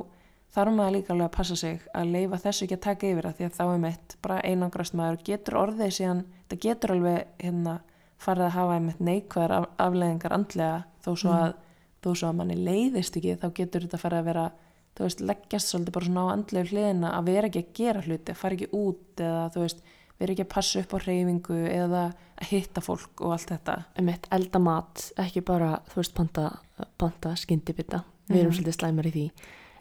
[0.53, 3.39] þarf maður líka alveg að passa sig að leifa þessu ekki að taka yfir að
[3.39, 7.77] því að þá er mitt bara einangrast maður getur orðið síðan, þetta getur alveg hérna
[8.23, 11.55] farið að hafa einmitt neikvæðar af, afleðingar andlega þó svo að,
[12.05, 14.45] þó svo að manni leiðist ekki þá getur þetta farið að vera
[14.93, 18.37] þú veist, leggjast svolítið bara svona á andlegu hliðina að vera ekki að gera hluti,
[18.37, 19.83] fara ekki út eða þú veist,
[20.21, 22.03] vera ekki að passa upp á reyfingu eða
[22.43, 23.77] að hitta fólk og allt þetta.
[23.99, 26.47] Einmitt, elda mat, ekki bara þú veist, panta,
[26.99, 28.03] panta skyndibita.
[28.29, 28.59] Við erum Mhm.
[28.59, 29.31] svolítið slæmar í því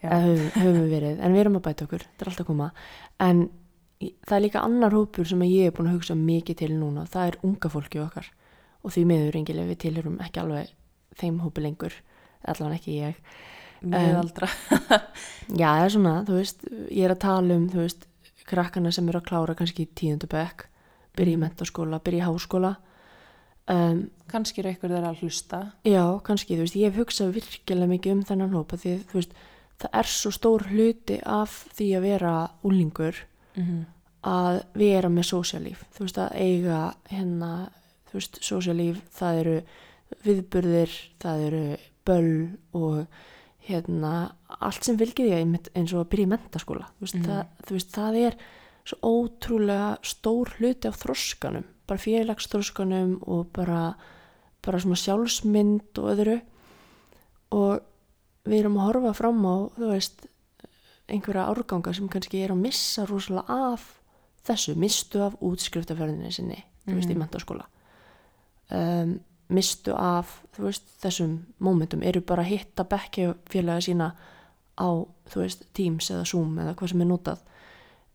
[0.02, 2.72] höfum, höfum við verið, en við erum að bæta okkur þetta er alltaf að koma.
[3.20, 3.50] En
[4.26, 7.26] það er líka annar hópur sem ég er búin að hugsa mikið til núna, það
[7.28, 8.26] er unga fólki okkar.
[8.84, 10.68] Og því miður engilega við tilhörum ekki alveg
[11.14, 11.92] þeim hópi lengur
[12.44, 13.14] allavega ekki ég.
[13.82, 14.48] Meðaldra
[15.54, 18.06] já, það er svona, þú veist, ég er að tala um þú veist,
[18.52, 19.88] krakkana sem eru að klára kannski
[20.28, 20.66] bekk,
[21.16, 22.76] byrja í mentaskóla byrja í háskóla.
[23.70, 25.58] Um, kannski er eitthvað þeirra að hlusta.
[25.86, 29.36] Já, kannski, þú veist, ég hef hugsað virkilega mikið um þennan hópa því, þú veist,
[29.82, 32.32] það er svo stór hluti af því að vera
[32.66, 33.20] úlingur
[33.54, 33.84] mm -hmm.
[34.22, 37.70] að vera með sósjalíf, þú veist, að eiga hérna,
[38.10, 39.56] þú veist, sósjalíf, það eru
[40.24, 43.06] viðburðir, það eru böll og
[43.68, 47.24] hérna, allt sem því einmitt eins og að byrja í mentaskóla, þú veist, Mhm.
[47.28, 48.36] það, þú veist, það er
[48.84, 53.94] svo ótrúlega stór hluti af þroskanum, bara félagsþroskanum og bara,
[54.62, 56.40] bara svona sjálfsmynd og öðru
[57.52, 57.80] og
[58.44, 60.26] við erum að horfa fram á, þú veist,
[61.08, 64.00] einhverja árganga sem kannski er að missa rosalega af
[64.44, 67.18] þessu, mistu af útskriftaferðinni sinni, þú veist, í Mhm.
[67.28, 67.64] mentaskóla
[68.70, 69.20] um,
[69.52, 74.12] mistu af veist, þessum mómentum eru bara að hitta bekkja félaga sína
[74.78, 74.88] á,
[75.34, 77.42] veist, Teams eða Zoom eða hvað sem er notað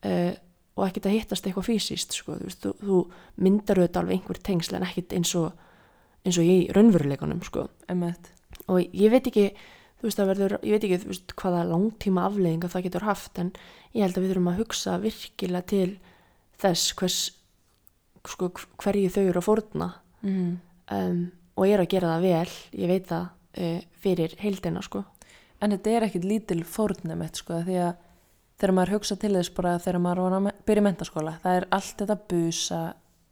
[0.08, 0.34] uh,
[0.78, 3.00] og ekkert að hittast eitthvað fysiskt sko, þú veist, þú, þú
[3.46, 5.48] myndar auðvitað alveg einhver tengsl en ekkert eins og
[6.28, 7.68] eins og í raunveruleikanum sko.
[8.68, 9.48] Og ég veit ekki
[9.98, 13.52] þú veist það verður, ég veit ekki veist hvaða langtíma afleiðinga það getur haft en
[13.96, 15.90] ég held að við þurfum að hugsa virkilega til
[16.62, 17.20] þess hvers
[18.28, 18.52] sko
[18.84, 19.90] hverju þau eru að fórna.
[20.26, 20.58] Mm.
[20.92, 22.52] Um, og er að gera það vel,
[22.84, 23.28] ég veit það
[23.58, 25.04] uh, fyrir heildina sko
[25.62, 27.96] en þetta er ekkit lítil fórnumett sko því að
[28.58, 32.18] þegar maður hugsa til þess bara þegar maður me- byrja mentaskóla það er allt þetta
[32.30, 32.82] busa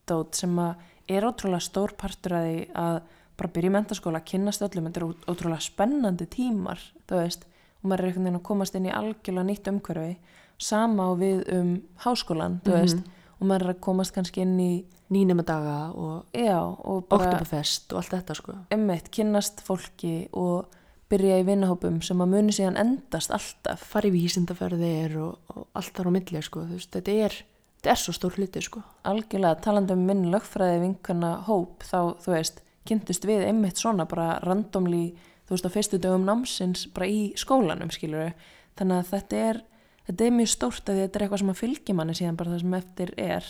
[0.09, 0.59] dót sem
[1.07, 2.99] er ótrúlega stór partur að því að
[3.37, 6.79] bara byrja mentaskóla kynnast öllum, þetta er ótrúlega spennandi tímar,
[7.09, 7.43] þú veist
[7.83, 10.13] og maður er einhvern veginn að komast inn í algjörlega nýtt umhverfi
[10.57, 11.71] sama og við um
[12.05, 12.79] háskólan, þú Mhm.
[12.81, 13.03] veist
[13.39, 14.71] og maður er að komast kannski inn í
[15.13, 18.57] nýnema daga og og Oktoberfest og allt þetta sko.
[18.73, 20.71] Emmitt kynnast fólki og
[21.11, 23.83] byrja í vinahópum sem að muni síðan endast alltaf.
[23.91, 27.37] Fara í vísindaferðir og, og allt þar á milli sko, veist, þetta er,
[27.77, 28.81] þetta er svo stór hluti sko.
[29.05, 34.39] algjörlega talandi um minn lögfræði vinkana hóp þá, þú veist, kynntust við einmitt svona bara
[34.45, 35.11] randomli,
[35.45, 38.33] þú veist, á fyrstu dögum námsins bara í skólanum, skilur
[38.79, 39.61] þannig að þetta er,
[40.07, 42.63] þetta er mjög stórt að þetta er eitthvað sem að fylgja manni síðan bara það
[42.63, 43.49] sem eftir er.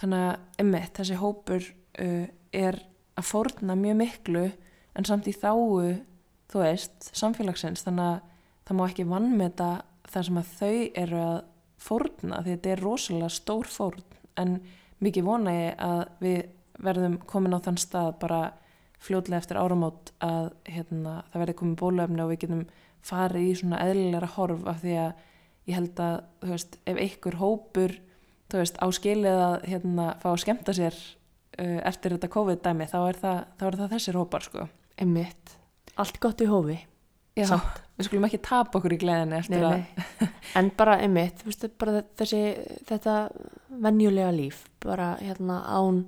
[0.00, 1.66] Þannig að einmitt, þessi hópur
[2.04, 2.80] uh, er
[3.14, 4.44] að fórna mjög miklu
[4.94, 5.94] en samt í þáu,
[6.50, 7.84] þú veist, samfélagsins.
[7.86, 8.16] Þannig að
[8.64, 9.70] það má ekki vannmeta
[10.10, 10.74] það sem að þau
[11.04, 11.38] eru að
[11.84, 14.04] fórna því þetta er rosalega stór fórn.
[14.40, 14.58] En
[15.04, 16.38] mikið vona ég að við
[16.84, 18.40] verðum komin á þann stað bara
[19.04, 22.64] fljótlega eftir áramót að hérna, það verði komið bólöfni og við getum
[23.04, 25.24] farið í svona eðlilega horf af því að
[25.68, 27.94] ég held að þú veist, ef einhver hópur
[28.52, 30.96] þú veist, á skilið að hérna, fá að skemmta sér
[31.58, 34.66] uh, eftir þetta COVID-dæmi þá er það, þá er það þessir hópar sko.
[35.00, 35.54] einmitt,
[35.96, 36.80] allt gott í hófi
[37.34, 37.80] Já, Samt.
[37.98, 40.28] við skulum ekki tapa okkur í gleðinni eftir nei, að nei.
[40.60, 42.42] en bara einmitt þú veist, bara þessi,
[42.86, 43.14] þetta
[43.82, 46.04] venjulega líf, bara hérna án,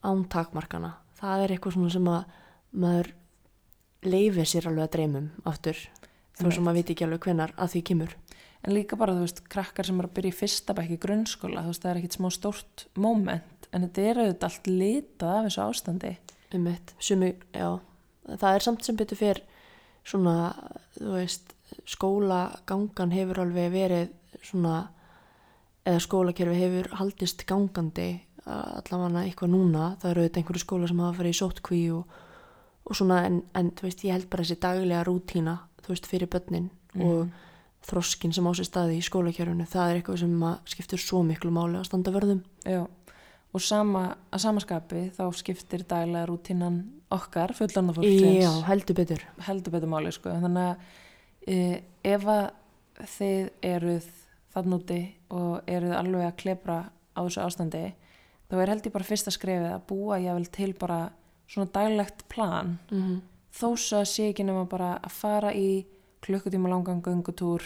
[0.00, 2.38] án takmarkana það er eitthvað svona sem að
[2.80, 3.12] maður
[4.08, 5.76] leifir sér alveg að dreymum aftur,
[6.40, 8.16] þó sem maður viti ekki alveg hvenar að því kemur
[8.60, 11.62] En líka bara, þú veist, krakkar sem eru að byrja í fyrsta bekk í grunnskóla,
[11.64, 15.46] þú veist, það er ekkit smá stórt moment, en þetta er auðvitað allt litað af
[15.46, 16.12] þessu ástandi.
[16.50, 17.70] einmitt, sumi, já.
[18.26, 19.40] Það er samt sem betur fyrr
[20.04, 20.34] svona,
[20.98, 21.54] þú veist
[21.88, 24.10] skólagangan hefur alveg verið
[24.42, 24.74] svona
[25.86, 28.10] eða skólakerfi hefur haldist gangandi
[28.50, 29.94] allavega eitthvað núna.
[30.00, 32.16] Það eru auðvitað einhverju skóla sem hafa farið í sótkví og,
[32.84, 36.30] og svona en, en þú veist ég held bara þessi daglega rútína þú veist fyrir
[36.30, 37.30] börnin og
[37.86, 41.52] þroskin sem á sér staði í skólakerfinu það er eitthvað sem að skiptir svo miklu
[41.54, 42.82] máli að standa vörðum Já,
[43.50, 49.74] og sama, að samaskapi þá skiptir daglega rútínan okkar, fullanda Já, fólksins, heldur betur heldur
[49.74, 50.34] betur máli, sko.
[50.44, 51.56] Þannig að e,
[52.12, 52.44] ef að
[53.16, 54.10] þið eruð
[54.54, 55.00] þann úti
[55.34, 57.84] og eruð alveg að klebra á þessu ástandi,
[58.50, 61.00] þá er held ég bara fyrsta skrefið að búa jável til bara
[61.50, 63.20] svona daglegt plan mm -hmm.
[63.52, 65.86] þó svo að sé ekki nema bara að fara í
[66.24, 67.64] klukkutíma langan göngutúr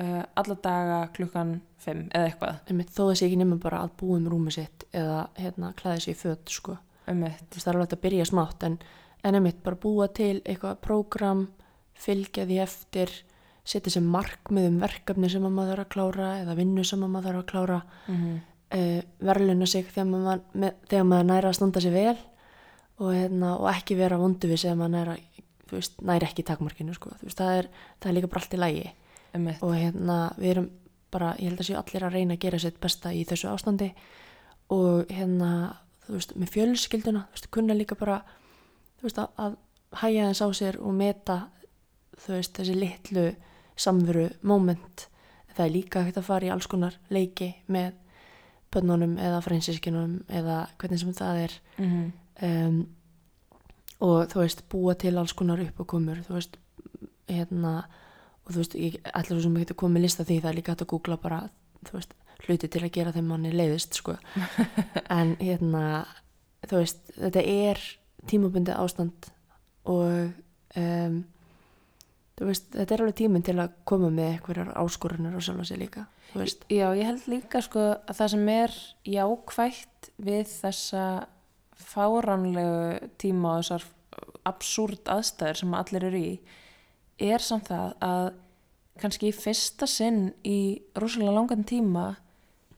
[0.00, 4.18] uh, alla daga klukkan 5 eða eitthvað Einmitt, þó sé ekki nema bara að búa
[4.18, 6.76] um rúmi sitt eða hérna klæði sér í föt sko.
[7.06, 8.78] það er alveg að byrja smátt en,
[9.24, 11.48] en einmitt bara búa til eitthvað prógram,
[11.94, 13.16] fylgja því eftir
[13.64, 17.12] setja sér markmið um verkefni sem að maður þarf að klára eða vinnu sem að
[17.12, 18.40] maður þarf að klára mm -hmm.
[18.78, 19.00] uh,
[19.30, 22.18] verðluna sig þegar maður, með, þegar maður næra að standa sér vel
[23.00, 25.16] og, hérna, og ekki vera vondu við sem maður næra
[25.78, 27.12] veist, næri ekki takmarkinu sko.
[27.20, 28.90] Þú veist, það, er, það er líka bara allt í lægi
[29.62, 30.70] og hérna við erum
[31.10, 33.90] bara, ég held að séu allir að reyna að gera sitt besta í þessu ástandi.
[34.70, 35.50] Og hérna,
[36.06, 38.20] þú veist, með fjölskylduna, þú veist, kunna líka bara
[39.00, 39.56] þú veist, að, að
[40.02, 41.38] hæja þess á sér og meta,
[42.20, 43.26] þú veist, þessi litlu
[43.80, 45.06] samveru moment,
[45.56, 47.96] það er líka hægt að fara í alls konar leiki með
[48.70, 51.54] bönnunum eða fransískinunum eða hvernig sem það er.
[51.78, 52.10] Mm -hmm.
[52.46, 52.80] um,
[54.00, 56.56] og þú veist búa til alls konar uppákomur þú veist
[57.28, 57.74] hérna
[58.44, 58.98] og þú veist ég
[59.28, 61.40] svo sem koma með lista því það er líka hægt að googla bara
[61.86, 64.16] þú veist hluti til að gera þeim manni leiðist sko.
[65.18, 66.04] En hérna
[66.68, 67.82] þú veist þetta er
[68.30, 69.28] tímabundið ástand
[69.88, 70.32] og
[70.78, 71.20] um,
[72.40, 76.06] veist þetta er alveg tíminn til að koma með einhverjar áskorunar og sjálfa sig líka
[76.32, 76.64] þú veist.
[76.72, 78.76] Já, ég held líka sko að það sem er
[79.16, 81.04] jákvætt við þessa
[81.84, 83.86] fáránlegu tíma og þessar
[84.48, 86.32] absúrt aðstæður sem allir eru í
[87.20, 88.24] er samt það að
[89.00, 92.06] kannski í fyrsta sinn í rosalega langan tíma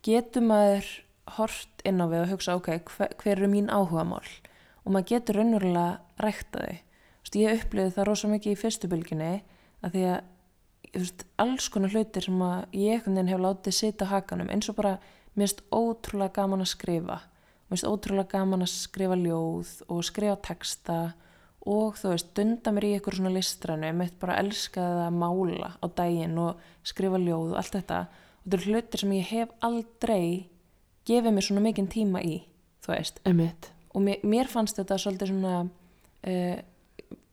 [0.07, 0.88] getur maður
[1.36, 4.26] hort inn á við og hugsa ok, hver, hver eru mín áhugamál
[4.82, 6.78] og maður getur raunverulega rækta þau.
[7.22, 9.32] Veist, ég upplifði það rosa mikið í fyrstu bylginni
[9.82, 12.46] að því að veist, alls konar hlutir sem
[12.76, 14.96] ég hef látið sita hakanum eins og bara
[15.36, 17.20] finnst ótrúlega gaman að skrifa
[17.73, 21.01] finnst ótrúlega gaman að skrifa ljóð og skrifa texta
[21.62, 23.87] og þú veist, dunda mér í eitthvað svona listrænu.
[23.87, 28.01] Ég mitt bara elskaði að mála á daginn og skrifa ljóð og allt þetta.
[28.43, 30.25] Og þetta eru hlutir sem ég hef aldrei
[31.07, 32.41] gefið mér svona mikinn tíma í
[32.83, 33.70] þú veist, Einmitt.
[33.95, 36.59] og mér, mér fannst þetta svolítið svona uh,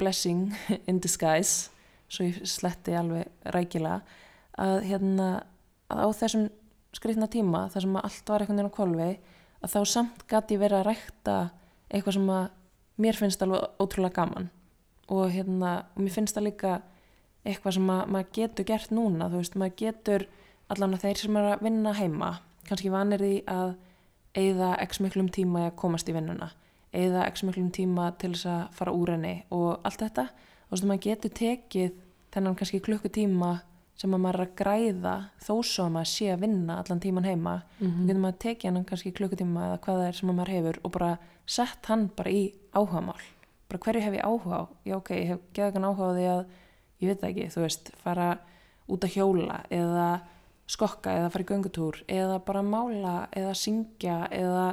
[0.02, 0.54] blessing
[0.90, 1.70] in disguise
[2.10, 4.02] svo ég sletti alveg rækilega
[4.60, 5.30] að hérna
[5.90, 6.48] að á þessum
[6.96, 9.10] skrifna tíma þar sem allt var einhvern veginn á kolvi
[9.64, 11.36] að þá samt gæti ég verið að rækta
[11.90, 12.46] eitthvað sem að
[13.00, 14.50] mér finnst alveg ótrúlega gaman.
[15.10, 16.74] Og hérna mér finnst það líka
[17.48, 20.28] eitthvað sem að maður getur gert núna þú veist, maður getur
[20.70, 22.32] allan að þeir sem er að vinna heima
[22.68, 23.76] kannski vanir því að
[24.38, 26.52] eigða x miklum tíma að komast í vinnuna
[26.94, 30.26] eigða x miklum tíma til þess að fara úr henni og allt þetta.
[30.70, 31.98] Og þú veist, maður getur tekið
[32.34, 33.52] þennan kannski klukkutíma
[34.00, 37.26] sem að maður er að græða þó svo að maður sé að vinna allan tíman
[37.28, 37.90] heima Mhm.
[37.90, 40.80] þá getur maður tekið hann kannski klukkutíma eða hvað það er sem að maður hefur
[40.84, 41.12] og bara
[41.46, 43.22] sett hann bara í áhugamál
[43.70, 46.46] bara hverju hef ég áhuga á já ok, ég hef geðagan áhuga á því að
[47.02, 48.30] ég veit ekki, þú veist, fara
[48.90, 50.22] út að hjóla eða
[50.70, 54.66] skokka eða fara í göngutúr eða bara mála eða syngja eða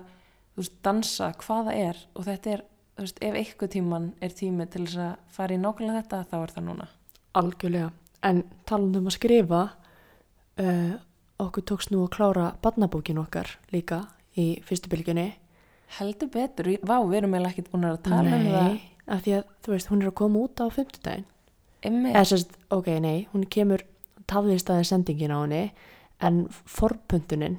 [0.55, 2.62] þú veist, dansa, hvað það er og þetta er,
[2.97, 6.37] þú veist, ef eitthvað tíman er tími til þess að fara í nákvæmlega þetta þá
[6.43, 6.89] er það núna
[7.37, 7.91] Algjörlega.
[8.23, 9.61] En talandi um að skrifa,
[10.61, 10.93] uh,
[11.39, 14.07] okkur tókst nú að klára badnabókin okkar líka
[14.37, 15.35] í fyrstu bylgjunni.
[15.99, 19.35] heldur betur, vá, við erum eiginlega ekkert búin að tala um það Nei, af því
[19.37, 20.67] að þú veist, hún er að koma út á.
[22.11, 23.85] Eða sérst, ok, nei, hún kemur
[24.27, 25.71] tafðist aðeins sendingin á henni
[26.21, 27.59] en forpuntunin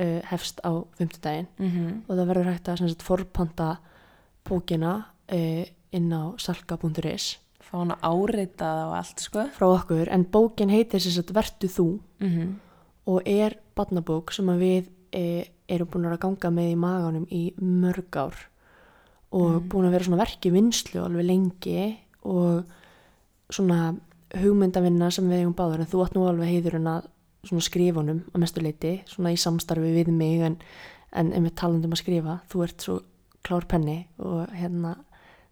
[0.00, 2.02] uh, hefst á fimmtudaginn Mhm.
[2.08, 3.78] og það verður hægt að forpanta
[4.48, 7.38] bókina uh, inn á salka.is
[7.72, 9.46] fá hann að áreita það og allt sko.
[9.56, 11.88] Frá okkur en bókin heitir sem sagt Vertu þú
[12.20, 12.52] mm
[13.10, 18.14] og er badnabók sem við e, erum búin að ganga með í maganum í mörg
[18.14, 18.36] ár
[19.32, 19.68] og Mhm.
[19.72, 22.62] búin að vera svona verki vinslu alveg lengi og
[23.50, 23.96] svona
[24.38, 27.08] hugmyndavinna sem við eigum báður en þú átt nú alveg heiðurinn að
[27.44, 30.56] svona skrifunum að mestu leiti, svona í samstarfi við mig en,
[31.12, 32.38] en einmitt talandum að skrifa.
[32.48, 33.00] Þú ert svo
[33.42, 34.94] klár penni og hérna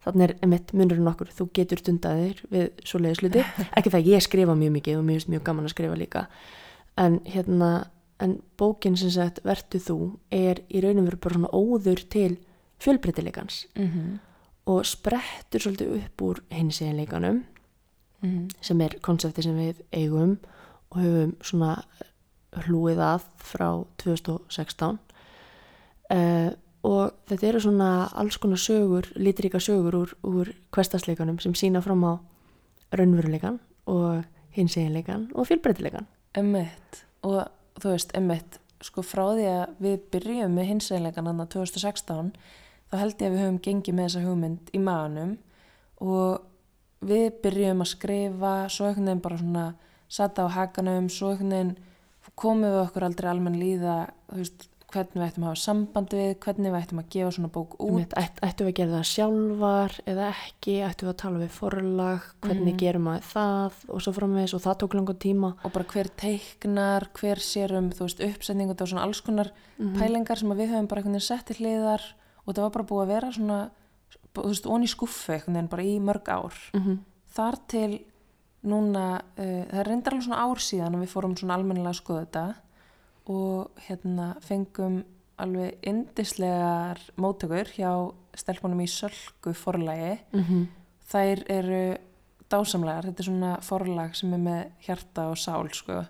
[0.05, 3.44] þannig er einmitt munurinn okkur, þú getur stundaðir við svo leiðisluti,
[3.76, 6.26] ekki það ég skrifa mjög mikið og finnst mjög gaman að skrifa líka.
[7.01, 7.70] En hérna
[8.20, 9.98] en bókin sem sagt Vertu þú
[10.34, 12.38] er í raunum verið bara svona óður til
[12.80, 13.66] fjölbreytileikans.
[13.74, 14.18] -hmm.
[14.66, 17.44] og sprettur svolítið upp úr hins eiginleikanum
[18.61, 20.38] sem er konsepti sem við eigum
[20.90, 21.84] og höfum svona
[22.66, 23.68] hlúið að frá
[24.03, 24.98] 2016
[26.11, 26.51] uh,
[26.86, 32.04] og þetta eru svona alls konar sögur, lítiríka sögur úr, úr kvestasleikanum sem sína fram
[32.06, 32.12] á
[32.96, 34.24] raunveruleikan og
[34.56, 37.44] hins eiginleikan og fjölbreytileikan Emmett og
[37.80, 42.32] þú veist, Emmett sko frá því að við byrjum með hinsæðleikan annar 2016
[42.90, 45.36] þá held ég að við höfum gengið með þessa hugmynd í maganum.
[46.00, 49.66] Og við byrjum að skrifa svo einhvern veginn bara svona
[50.10, 51.76] sata á hakanum, svo einhvern veginn
[52.40, 53.96] komum við okkur aldrei almenn líða
[54.30, 57.51] þú veist, hvernig við ættum að hafa samband við hvernig við ættum að gefa svona
[57.55, 58.14] bók út.
[58.20, 62.20] Ætt, ættum við að gera það sjálfar eða ekki, ættum við að tala við forlag?
[62.43, 62.78] Hvernig Mhm.
[62.82, 63.72] gerum maður það?
[63.88, 65.55] Og svo framvegis og það tók langan tíma.
[65.64, 69.51] Og bara hver teiknar, hver sér um þú veist, uppsetningu, það var svona alls konar
[69.78, 72.03] pælingar sem við höfum bara einhvern veginn sett í hliðar
[72.47, 73.70] og það var bara búið að vera svona
[74.34, 76.55] þú veist, onni skuffu einhvern veginn bara í mörg ár.
[76.74, 76.99] Mm -hmm.
[77.30, 78.05] þar til
[78.64, 82.01] núna uh, það er reyndar alveg svona ár síðan að við fórum svona almennilega að
[82.03, 82.55] skoða þetta
[83.30, 85.02] og hérna fengum
[85.40, 87.92] alveg indislegar móttökur hjá
[88.36, 90.18] stelpunum í Sölku forlagi
[91.10, 91.84] þær eru
[92.50, 96.04] dásamlegar, þetta er svona forlag sem er með hjarta og sál sko.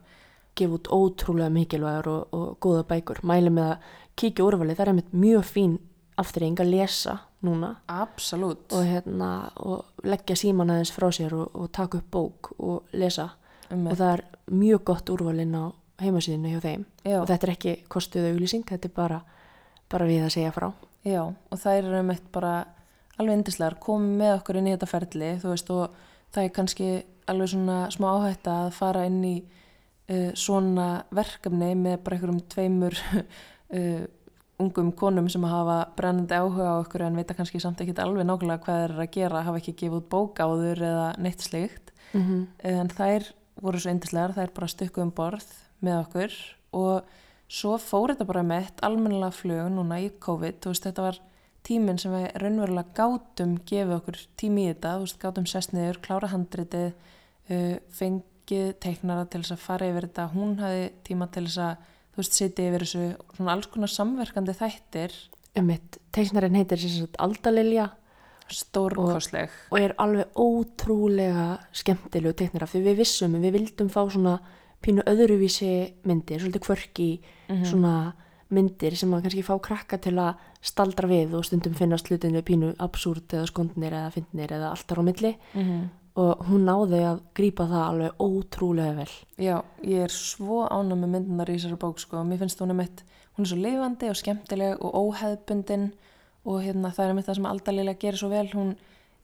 [0.56, 3.20] gefa út ótrúlega mikilvægur og, og góða bækur.
[3.24, 3.84] Mæli með að
[4.16, 5.76] kíkja úrvalið, það er einmitt mjög fín
[6.20, 7.14] afturreying að lesa
[7.46, 7.70] núna.
[7.88, 8.66] Absolutt.
[8.72, 13.30] Og, hérna, og leggja síman aðeins frá sér og, og taka upp bók og lesa.
[13.70, 15.64] Og það er mjög gott úrvalinn á
[16.00, 16.84] heimasíðinu hjá þeim.
[17.04, 19.20] Já, og þetta er ekki kostuð auglýsing, þetta er bara,
[19.90, 20.70] bara við að segja frá.
[21.06, 22.54] Já, og þær eru meitt bara
[23.20, 25.98] alveg indislegar, komið með okkur inn í þetta ferli þú veist og
[26.32, 26.90] það er kannski
[27.30, 32.98] alveg svona smá áhætta að fara inn í uh, svona verkefni með bara einhverjum tveimur
[33.10, 34.02] uh,
[34.62, 38.64] ungum konum sem hafa brennandi áhuga á okkur en vita kannski samt ekki alveg nákvæmlega
[38.66, 41.94] hvað eru að gera, hafa ekki gefið út bók áður eða neitt slíkt.
[42.12, 42.46] Mm -hmm.
[42.68, 43.32] en þær
[43.62, 45.48] voru svo indislegar, þær bara stukku um borð
[45.84, 46.36] með okkur
[46.76, 47.16] og
[47.50, 51.20] svo fór þetta bara með eitt almennilega flug núna í COVID, veist þetta var
[51.66, 56.30] tíminn sem við raunverulega gátum gefið okkur tími í þetta, veist gátum sest niður, klára
[56.32, 61.64] handritið uh, fengið teiknara til þess að fara yfir þetta, hún hafi tíma til þess
[61.66, 63.06] að þú veist sitja yfir þessu
[63.36, 65.16] svona alls konar samverkandi þættir.
[65.58, 67.90] Einmitt, teiknarinn heitir sagt Aldalilja
[68.50, 69.50] stórkostleg.
[69.70, 74.38] og er alveg ótrúlega skemmtilegu teiknara því við vissum við vildum fá svona
[74.82, 77.64] pínu öðruvísi myndir, svolítið kvörki Mhm.
[77.64, 78.12] svona
[78.50, 82.74] myndir sem að kannski fá krakka til að staldra við og stundum finnast hlutinu pínu
[82.78, 85.88] absúrt eða skondnir eða fyndnir eða alltaf á milli mm -hmm.
[86.16, 89.08] og hún náði að grípa það alveg ótrúlega vel
[89.38, 92.16] Já, ég er svo ánum með myndunar í þessari bók sko.
[92.24, 93.04] Mér finnst hún er mitt,
[93.36, 95.92] hún er svo lifandi og skemmtileg og óheðbundin
[96.44, 98.48] og hérna það er mitt það sem Aldalíla gerir svo vel.
[98.48, 98.76] Hún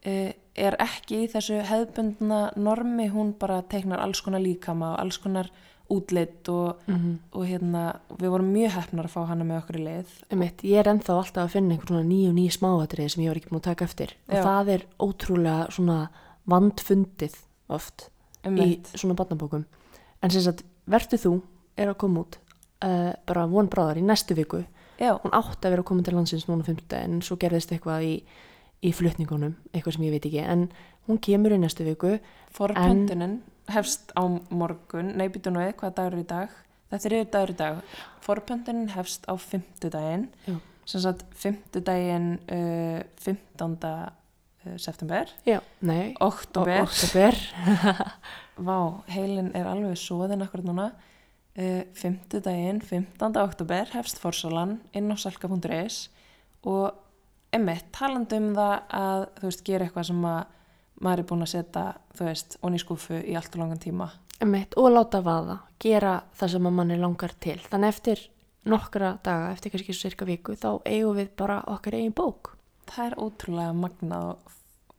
[0.06, 5.50] er ekki í þessu hefðbundna normi, hún bara teiknar alls konar líkama og alls konar
[5.92, 7.16] útlit og, mm -hmm.
[7.32, 7.82] og hérna
[8.18, 10.08] við vorum mjög hefnar að fá hana með okkur í leið.
[10.30, 13.36] Einmitt, ég er ennþá alltaf að finna einhvern svona nýju nýju smáatriði sem ég var
[13.36, 14.38] ekki búin að taka eftir Já.
[14.38, 16.08] og það er ótrúlega svona
[16.46, 17.34] vandfundið
[17.68, 18.10] oft
[18.44, 18.90] Einmitt.
[18.94, 19.64] í svona barnabókum
[20.22, 21.32] en sem sagt, verður þú
[21.76, 22.38] er að koma út
[22.84, 24.64] uh, bara von bráðar í næstu viku
[24.96, 28.06] Já, hún átti að vera að koma til landsins núna 15 en svo gerðist eitthvað
[28.06, 28.14] í,
[28.84, 30.66] í flutningunum, eitthvað sem ég veit ekki en
[31.06, 32.16] hún kemur í næstu viku
[32.54, 33.40] forpöntunin
[33.72, 36.52] hefst á morgun, nei býtu nú við, hvað dagur í dag?
[36.92, 37.96] Þetta er yfir dagur í dag.
[38.22, 40.54] Forpöntunin hefst á fimmtudaginn, Já.
[40.86, 43.74] sem sagt fimmtudaginn uh, 15.
[43.90, 47.36] uh, september, já, nei, oktober, oktober
[48.66, 48.78] vá,
[49.14, 50.88] heilin er alveg svoðin akkur núna,
[51.54, 53.38] uh, fimmtudaginn 15.
[53.42, 56.08] oktober hefst forsalan inn á salka.is
[56.66, 57.05] og
[57.56, 60.38] emmitt, talandi um það að þú veist, gera eitthvað sem að
[61.04, 61.84] maður er búin að setja,
[62.16, 64.08] þú veist, onni skúfu í allt og langan tíma.
[64.40, 67.58] Einmitt, og láta vaða, gera það sem að manni langar til.
[67.70, 68.22] Þannig eftir
[68.66, 72.54] nokkra daga, eftir kannski svo cirka viku, þá eigum við bara okkar eigin bók.
[72.90, 74.54] Það er ótrúlega magnað og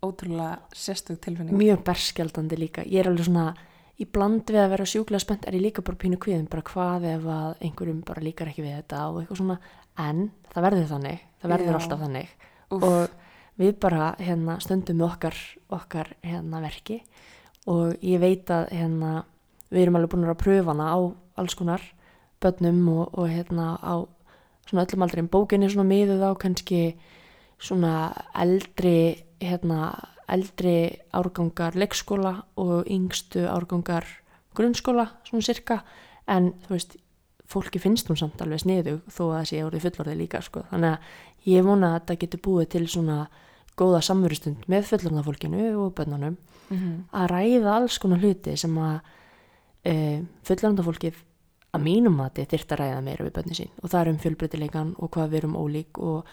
[0.07, 1.57] ótrúlega sérstök tilfinning.
[1.57, 2.85] Mjög berskjaldandi líka.
[2.85, 3.51] Ég er alveg svona,
[3.97, 7.07] í bland við að vera sjúklega spennt, er ég líka bara pínu kviðin, bara hvað
[7.13, 9.59] ef að einhverjum bara líkar ekki við þetta og eitthvað svona.
[9.97, 11.77] En það verður þannig, það verður Já.
[11.79, 12.35] alltaf þannig.
[12.73, 12.83] Úff.
[12.83, 13.07] Og
[13.57, 15.37] við bara hérna, stöndum með okkar,
[15.73, 17.01] okkar hérna, verki
[17.67, 19.13] og ég veit að hérna,
[19.71, 20.99] við erum alveg búin að pröfa hana á
[21.41, 21.83] alls konar
[22.43, 24.05] börnum og, og hérna, á
[24.67, 26.81] svona öllum aldrei bókinni svona miðuð á kannski
[27.57, 29.89] svona eldri hérna,
[30.27, 34.05] eldri árgangar leikskóla og yngstu árgangar
[34.57, 35.81] grunnskóla svona cirka
[36.27, 36.97] en þú veist
[37.47, 40.65] fólki finnst hún samt alveg sniðu þó að það sé orðið fullorðið líka sko.
[40.71, 43.27] þannig að ég vona að þetta getur búið til svona
[43.77, 46.37] góða samverustund með fullorðnafólkinu og bönnunum
[46.69, 47.03] Mhm.
[47.13, 48.99] að ræða alls konar hluti sem að
[49.85, 51.13] e, fullorðnafólkið
[51.73, 53.69] að mínum að þið þyrft að ræða meira við bönni sín.
[53.83, 56.25] Og það er um fjölbreytileikan og hvað við erum ólík og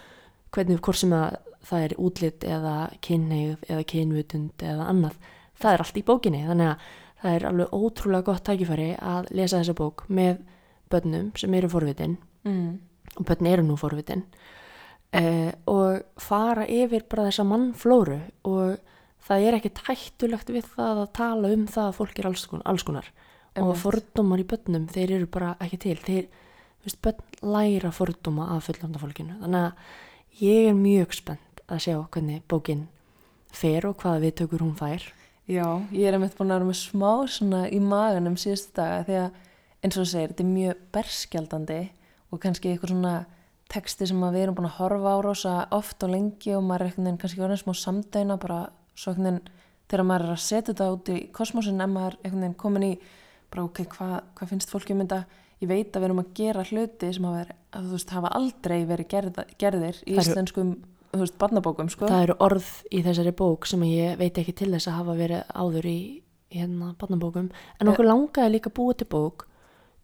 [0.55, 5.15] hvernig hvort sem að það er útlit eða kynneigð eða kynvutund eða annað.
[5.61, 6.43] Það er allt í bókinni.
[6.49, 6.79] Þannig að
[7.23, 10.39] það er alveg ótrúlega gott tækifæri að lesa þessa bók með
[10.91, 12.19] bönnum sem eru forvitin.
[12.45, 12.79] Mm.
[13.17, 14.25] og bönni eru nú forvitin
[15.15, 18.19] uh, og fara yfir bara þessa mannflóru
[18.51, 18.79] og
[19.25, 22.87] það er ekkert hættulegt við það að tala um það að fólk er alls alls
[22.87, 23.11] konar.
[23.55, 23.83] og Einmitt.
[23.85, 26.27] fordómar í bönnum þeir eru bara ekki til þeir,
[26.83, 31.85] þú veist, bönn læra fordóma af fullanda fólkinu þannig að ég er mjög spennt að
[31.87, 32.89] sjá hvernig bókin
[33.55, 35.07] fer og hvaða viðtökur hún fær
[35.45, 39.17] Já, ég er einmitt búin að vera með smá svona í maganum síðustu daga því
[39.21, 39.35] að
[39.85, 41.81] eins og þú segir, þetta er mjög berskjaldandi
[42.33, 43.15] og kannski eitthvað svona
[43.75, 46.95] texti sem við erum búin að horfa á rosa oft og lengi og maður er
[46.97, 48.61] veginn kannski orðin smá samdæna bara
[48.95, 49.41] svo veginn
[49.91, 52.87] þegar maður er að setja þetta út í kosmosin en maður er einhvern veginn komin
[52.89, 52.93] í
[53.51, 55.25] bara ok, hvað hva finnst fólki um þetta?
[55.63, 58.79] Ég veit að við erum að gera hluti sem hafa, verið- að, veist, hafa aldrei
[58.89, 60.73] verið gerða, gerðir í eru- íslenskum
[61.15, 62.09] veist, barnabókum sko.
[62.11, 65.45] það eru orð í þessari bók sem ég veit ekki til þess að hafa verið
[65.55, 65.99] áður í
[66.55, 67.51] hérna barnabókum.
[67.81, 69.47] En okkur langaði líka búa til bók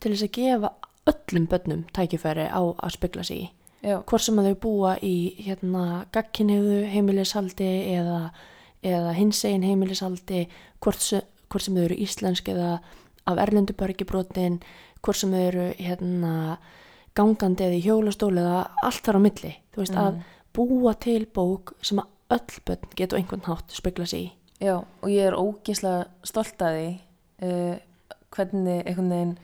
[0.01, 0.71] til þess að gefa
[1.11, 3.51] öllum börnum tækifæri á að spegla sig í
[3.83, 8.21] hvort sem að þau búa í hérna gagkinniðu heimilisaldi eða,
[8.85, 10.47] eða hinsegin heimilisaldi
[10.85, 12.75] hvort sem, hvort sem þau eru íslensk eða
[13.31, 14.61] af erlendu bergibrotin
[15.05, 16.35] hvort sem þau eru hérna
[17.17, 19.53] gangandi eða í hjólastóli eða allt þar á milli.
[19.73, 20.21] Þú veist að
[20.57, 24.33] búa til bók sem að öll börn geta á einhvern hátt spegla sig í.
[24.61, 26.89] Já, og ég er ógislega stolt að því
[27.49, 27.77] uh,
[28.37, 29.35] hvernig einhvern veginn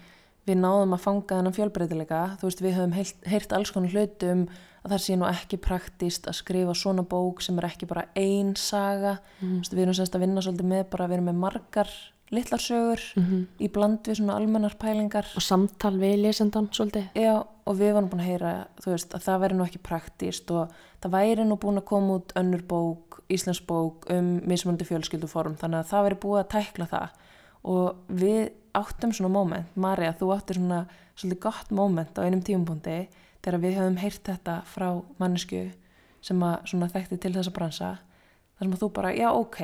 [0.47, 2.23] við náðum að fanga þennan fjölbreytileika.
[2.41, 4.45] Þú veist, við höfum heyrt, alls konar hluti um
[4.87, 8.55] að það sé nú ekki praktist að skrifa svona bók sem er ekki bara ein
[8.57, 9.17] saga.
[9.41, 9.65] Mm.
[9.67, 11.91] Við erum semst að vinna svolítið með bara að vera með margar
[12.31, 13.47] litlar sögur -hmm.
[13.61, 15.27] í bland við svona almennar pælingar.
[15.37, 19.41] og samtal við lesendan svolítið Já, og við varum búin að heyra, veist, að það
[19.41, 20.71] væri nú ekki praktist og
[21.03, 25.79] það væri nú búin að koma út önnur bók, íslensk bók um mismunandi fjölskylduform, þannig
[25.79, 27.09] að það væri búið að tækla það
[27.65, 30.85] og við áttum svona moment, Marja, þú áttir svona
[31.17, 32.99] svolítið gott moment á einum tíumpunkti
[33.45, 34.89] þegar við höfum heyrt þetta frá
[35.21, 35.63] mannesku
[36.25, 37.91] sem að svona þekkti til þessa bransa,
[38.57, 39.61] þar sem að þú bara, já, ok,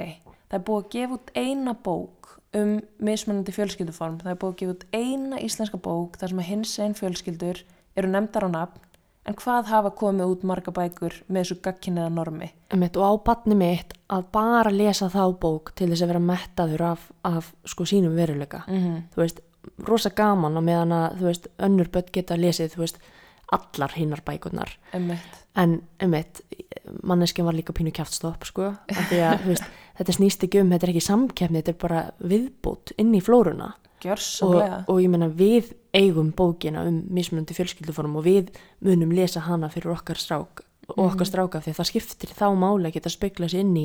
[0.48, 4.20] það er búið að gefa út eina bók um mismunandi fjölskylduform.
[4.22, 7.62] Það er búið að gefa út eina íslenska bók þar sem að hins einn fjölskyldur
[7.96, 8.91] eru nefndar á nafn
[9.26, 12.50] en hvað hafa komið út marga bækur með þessu gagkinniða normi?
[12.72, 16.82] Einmitt, og á batni mitt að bara lesa þá bók til þess að vera mettaður
[16.92, 19.02] af, af sko sínum veruleika Mm -hmm.
[19.14, 19.40] þú veist,
[19.86, 22.98] rosa gaman og meðan að þú veist, önnur börn geta lesið þú veist,
[23.52, 25.20] allar hinnar bækurnar Emmett.
[25.56, 26.40] en einmitt
[27.02, 29.64] manneskjan var líka pínu kjáftstopp sko, af því að veist,
[29.98, 33.72] þetta snýst ekki um, þetta er ekki samkeppni þetta er bara viðbútt inn í flóruna
[34.06, 38.52] og, og ég meina við eigum bókina um mismunandi fjölskylduform og við
[38.84, 42.88] munum lesa hana fyrir okkar strák og okkar stráka því að það skiptir þá máli
[42.88, 43.76] að geta speikla sér inn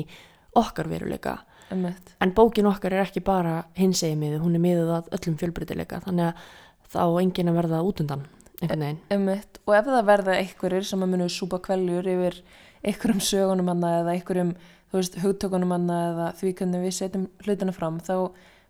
[0.58, 1.38] okkar veruleika.
[1.70, 5.36] Emmitt, en bókin okkar er ekki bara hins egin miðu, hún er miðuð að öllum
[5.42, 6.46] fjölbreytileika þannig að
[6.88, 8.24] þá á enginn að verða út undan
[8.62, 9.02] veginn.
[9.12, 12.40] Emmitt og ef það verða einhverjir sem að munu súpa kveljur yfir
[12.82, 14.54] einhverjum sögunum anna eða einhverjum,
[14.94, 18.14] hugtökunum anna eða því hvernig við setjum hlutina fram þá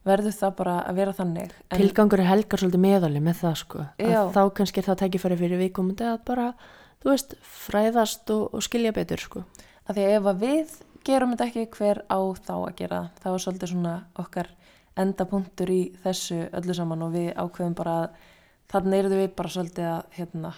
[0.07, 1.55] verður það bara að vera þannig.
[1.69, 3.87] En, tilgangur er helgar svolítið meðali með það sko.
[3.99, 4.19] Já.
[4.21, 6.47] að þá kannski er það tækifæri fyrir viðkomandi að bara,
[7.03, 9.45] þú veist, fræðast og, og skilja betur sko.
[9.89, 10.77] Að því að ef að við
[11.09, 13.21] gerum þetta ekki hver á þá að gera það.
[13.23, 14.51] það var svolítið svona okkar
[14.99, 18.27] endapunktur í þessu öllu saman og við ákveðum bara að
[18.73, 20.53] þannig erum við bara svolítið að hérna,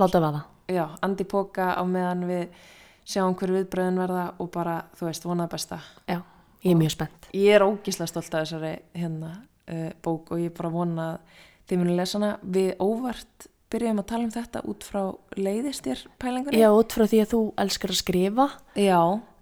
[0.00, 2.64] láta vaða, já, andi póka á meðan við
[3.08, 5.80] sjáum hver viðbröðin verða og bara, þú veist, vonað besta.
[6.08, 6.20] Já,
[6.64, 7.28] ég er mjög spennt.
[7.32, 9.32] ég er ógíslega stolt af þessari hérna
[9.70, 12.32] uh, bók og ég bara vona að þið munu lesa hana.
[12.42, 15.02] Við óvart byrjum að tala um þetta út frá
[15.40, 18.46] leiðistir pælingunni já, út frá því að þú elskar að skrifa
[18.78, 19.00] já.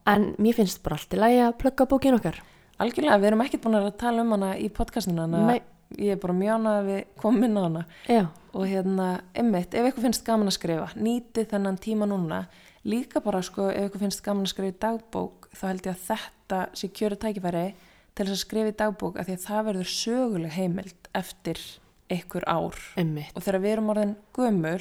[0.08, 2.40] en mér finnst bara allt í lagi að plugga bókin okkar.
[2.82, 5.52] Algjörlega, við erum ekkert búin að tala um hana í podcastinu en
[6.00, 7.82] ég er bara mjög ánað að við komum inn á hana.
[8.08, 12.46] Já, og hérna, einmitt, ef ykkur finnst gaman að skrifa nýti þennan tíma núna.
[12.88, 16.60] Líka bara sko, ef ykkur finnst gaman að skrifa dagbók þá held ég að þetta
[16.78, 17.64] sé kjöru tækifæri
[18.12, 21.60] til þess að skrifa í dagbók af því að það verður söguleg heimild eftir
[22.12, 22.78] ykkur ár.
[23.00, 24.80] Ummitt og þegar við erum orðin gömul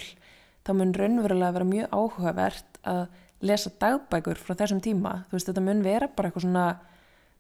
[0.62, 3.04] þá mun raunverulega vera mjög áhugavert að
[3.42, 5.22] lesa dagbækur frá þessum tíma.
[5.30, 6.66] Þú veist þetta mun vera bara eitthvað svona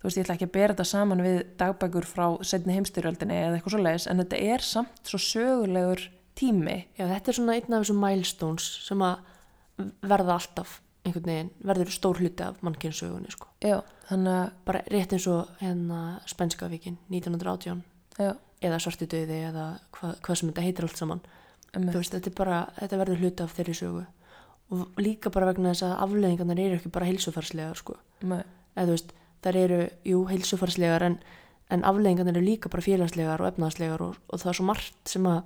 [0.01, 3.57] þú veist ég ætla ekki að bera þetta saman við dagbækur frá setni heimstyrjöldinni eða
[3.57, 6.07] eitthvað svo leiðis en þetta er samt svo sögulegur
[6.39, 6.77] tími.
[6.97, 9.27] Já, þetta er svona einn af þessum milestones sem að
[10.01, 13.49] verða alltaf einhvern veginn, verður stór hluti af mannkynnsögunni, sko.
[14.09, 17.83] þannig Bara rétt eins og hérna Spenska vikin 1918
[18.19, 21.21] já, eða Svarti döði eða hva, hvað sem þetta heitir allt saman.
[21.97, 24.05] veist, þetta bara, þetta verður hluti af þeirri sögu.
[24.71, 27.97] Og líka bara vegna þess að afleðingarnar eru ekki bara heilsufarslegar, sko.
[28.23, 31.17] Eða þú veist, þær eru, jú, heilsufarslegar en,
[31.71, 35.27] en afleðingarnar eru líka bara félagslegar og efnaðslegar og, og það er svo margt sem
[35.31, 35.41] að,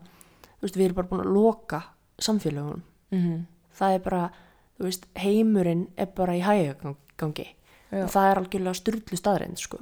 [0.64, 1.82] veist, við erum bara búin að loka
[2.22, 2.84] samfélagunum.
[3.14, 3.46] mhm,
[3.80, 4.24] það er bara,
[4.78, 7.48] þú veist, heimurinn er bara í hægagangi
[7.96, 9.80] og það er algjörlega styrlu staðreind, sko.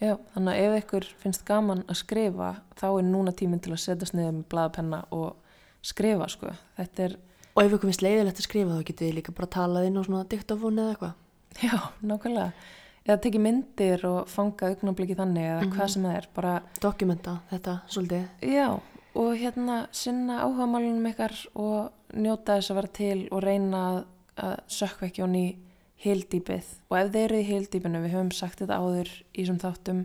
[0.00, 3.82] já, þannig að ef ykkur finnst gaman að skrifa þá er núna tíminn til að
[3.84, 5.36] setjast niður með blaðapenna og
[5.82, 7.16] skrifa sko, þetta er
[7.56, 10.02] Og ef ykkur finnst leiðilegt að skrifa þá getið þið líka bara talað inn á
[10.04, 11.12] svona diktafónu eða eitthvað.
[11.64, 12.50] Já, nákvæmlega.
[13.06, 16.26] Eða tekið myndir og fanga augnabliki þannig eða hvað sem það er.
[16.36, 16.50] Bara,
[16.84, 18.26] Dokumenta þetta svolítið.
[18.44, 18.66] já,
[19.16, 23.98] og hérna sinna áhugamálunum ykkar og njóta þess að vera til og reyna að,
[24.40, 25.54] að sökva ekki honni í
[26.04, 26.68] hildýpið.
[26.90, 30.02] Og ef þeir eru í hildýpinu, við höfum sagt þetta áður í þessum þáttum,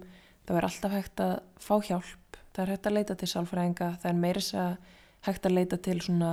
[0.48, 2.40] þá er alltaf hægt að fá hjálp.
[2.52, 4.72] Það er hægt að leita til sálfræðinga, það er meira þess að
[5.28, 6.32] hægt að leita til svona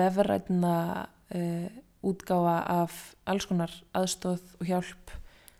[0.00, 0.74] vefrætna
[1.06, 1.70] uh,
[2.06, 3.00] útgáfa af
[3.30, 5.16] alls konar aðstóð og hjálp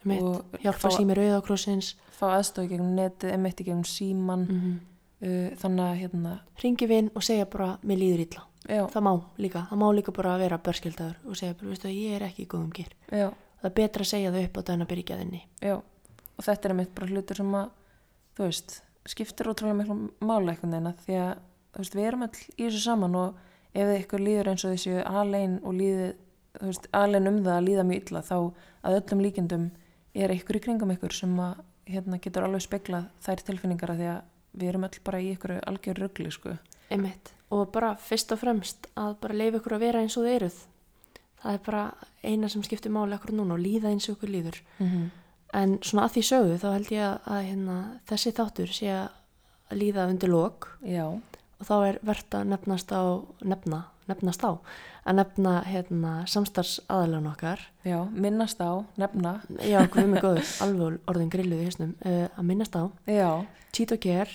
[0.09, 1.95] Mitt, og hjálpa sími rauðakrossins.
[2.17, 4.79] fá aðstóð gegnum netið, emitt í gegnum síman Mm
[5.21, 8.47] uh, þannig að hérna Ringi vinn og segja bara, mér líður illa.
[8.69, 12.27] Já, Það má líka, það má líka bara vera börskildaður og segja veistu, ég er
[12.29, 12.93] ekki í góðum gyr.
[13.11, 13.31] já,
[13.61, 15.43] Það er betra að segja þau upp á dæna byrgjaðinni.
[15.63, 15.75] já
[16.41, 17.71] og þetta er emitt bara hlutur sem að
[18.37, 21.33] þú veist, skiptir ótrúlega miklu mála einhvern veginn að því að
[21.75, 23.35] þú veist, við erum all í þessu saman og
[23.75, 26.07] ef þið ykkur líður eins og þessu alein og líði,
[26.57, 28.37] þú veist, alein um það að líða mjög illa þá
[28.81, 29.67] að öllum líkindum
[30.15, 34.09] er ykkur í kringum ykkur sem að hérna getur alveg speklað þær tilfinningar að því
[34.15, 34.21] að
[34.61, 36.57] við erum öll bara í ykkur algjör rugli sko.
[36.91, 37.33] Einmitt.
[37.51, 40.59] Og bara fyrst og fremst að bara leifa ykkur að vera eins og þið eruð.
[41.41, 41.85] Það er bara
[42.23, 44.61] eina sem skiptir máli akkur núna og líða eins og ykkur líður.
[44.79, 45.09] mm -hmm.
[45.53, 47.77] En svona að því sögðu þá held ég að, að hérna,
[48.07, 49.09] þessi þáttur sé að
[49.81, 51.07] líða undir lok já,
[51.61, 53.03] og þá er verðt að nefnast á,
[53.43, 54.59] nefna, nefnast á,
[55.05, 57.61] að nefna hérna, samstarfs aðalan okkar.
[57.85, 62.45] já, minnast á, nefna Já, hvað mig góður, alveg orðin grilluð í hausnum, uh, að
[62.45, 62.83] minnast á.
[63.07, 64.31] já, Cheat og Care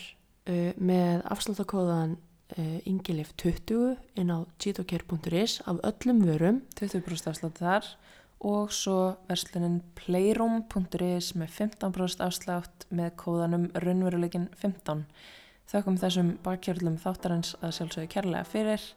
[0.47, 2.17] uh, með afsláttakóðan
[2.57, 6.61] uh, Ingilif 20 inn á cheatocare.is af öllum vörum.
[6.79, 7.89] 20% afslátt þar
[8.45, 15.05] og svo verslunin playroom.is með 15% afslátt með kóðanum raunveruleikin 15
[15.71, 18.89] þökkum þessum bakkjörlum þáttarins að sjálfsögðu kærlega fyrir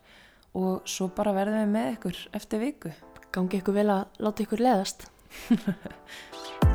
[0.59, 2.97] og svo bara verðum við með ykkur eftir viku.
[3.33, 5.09] Gangi ykkur vel að láta ykkur leðast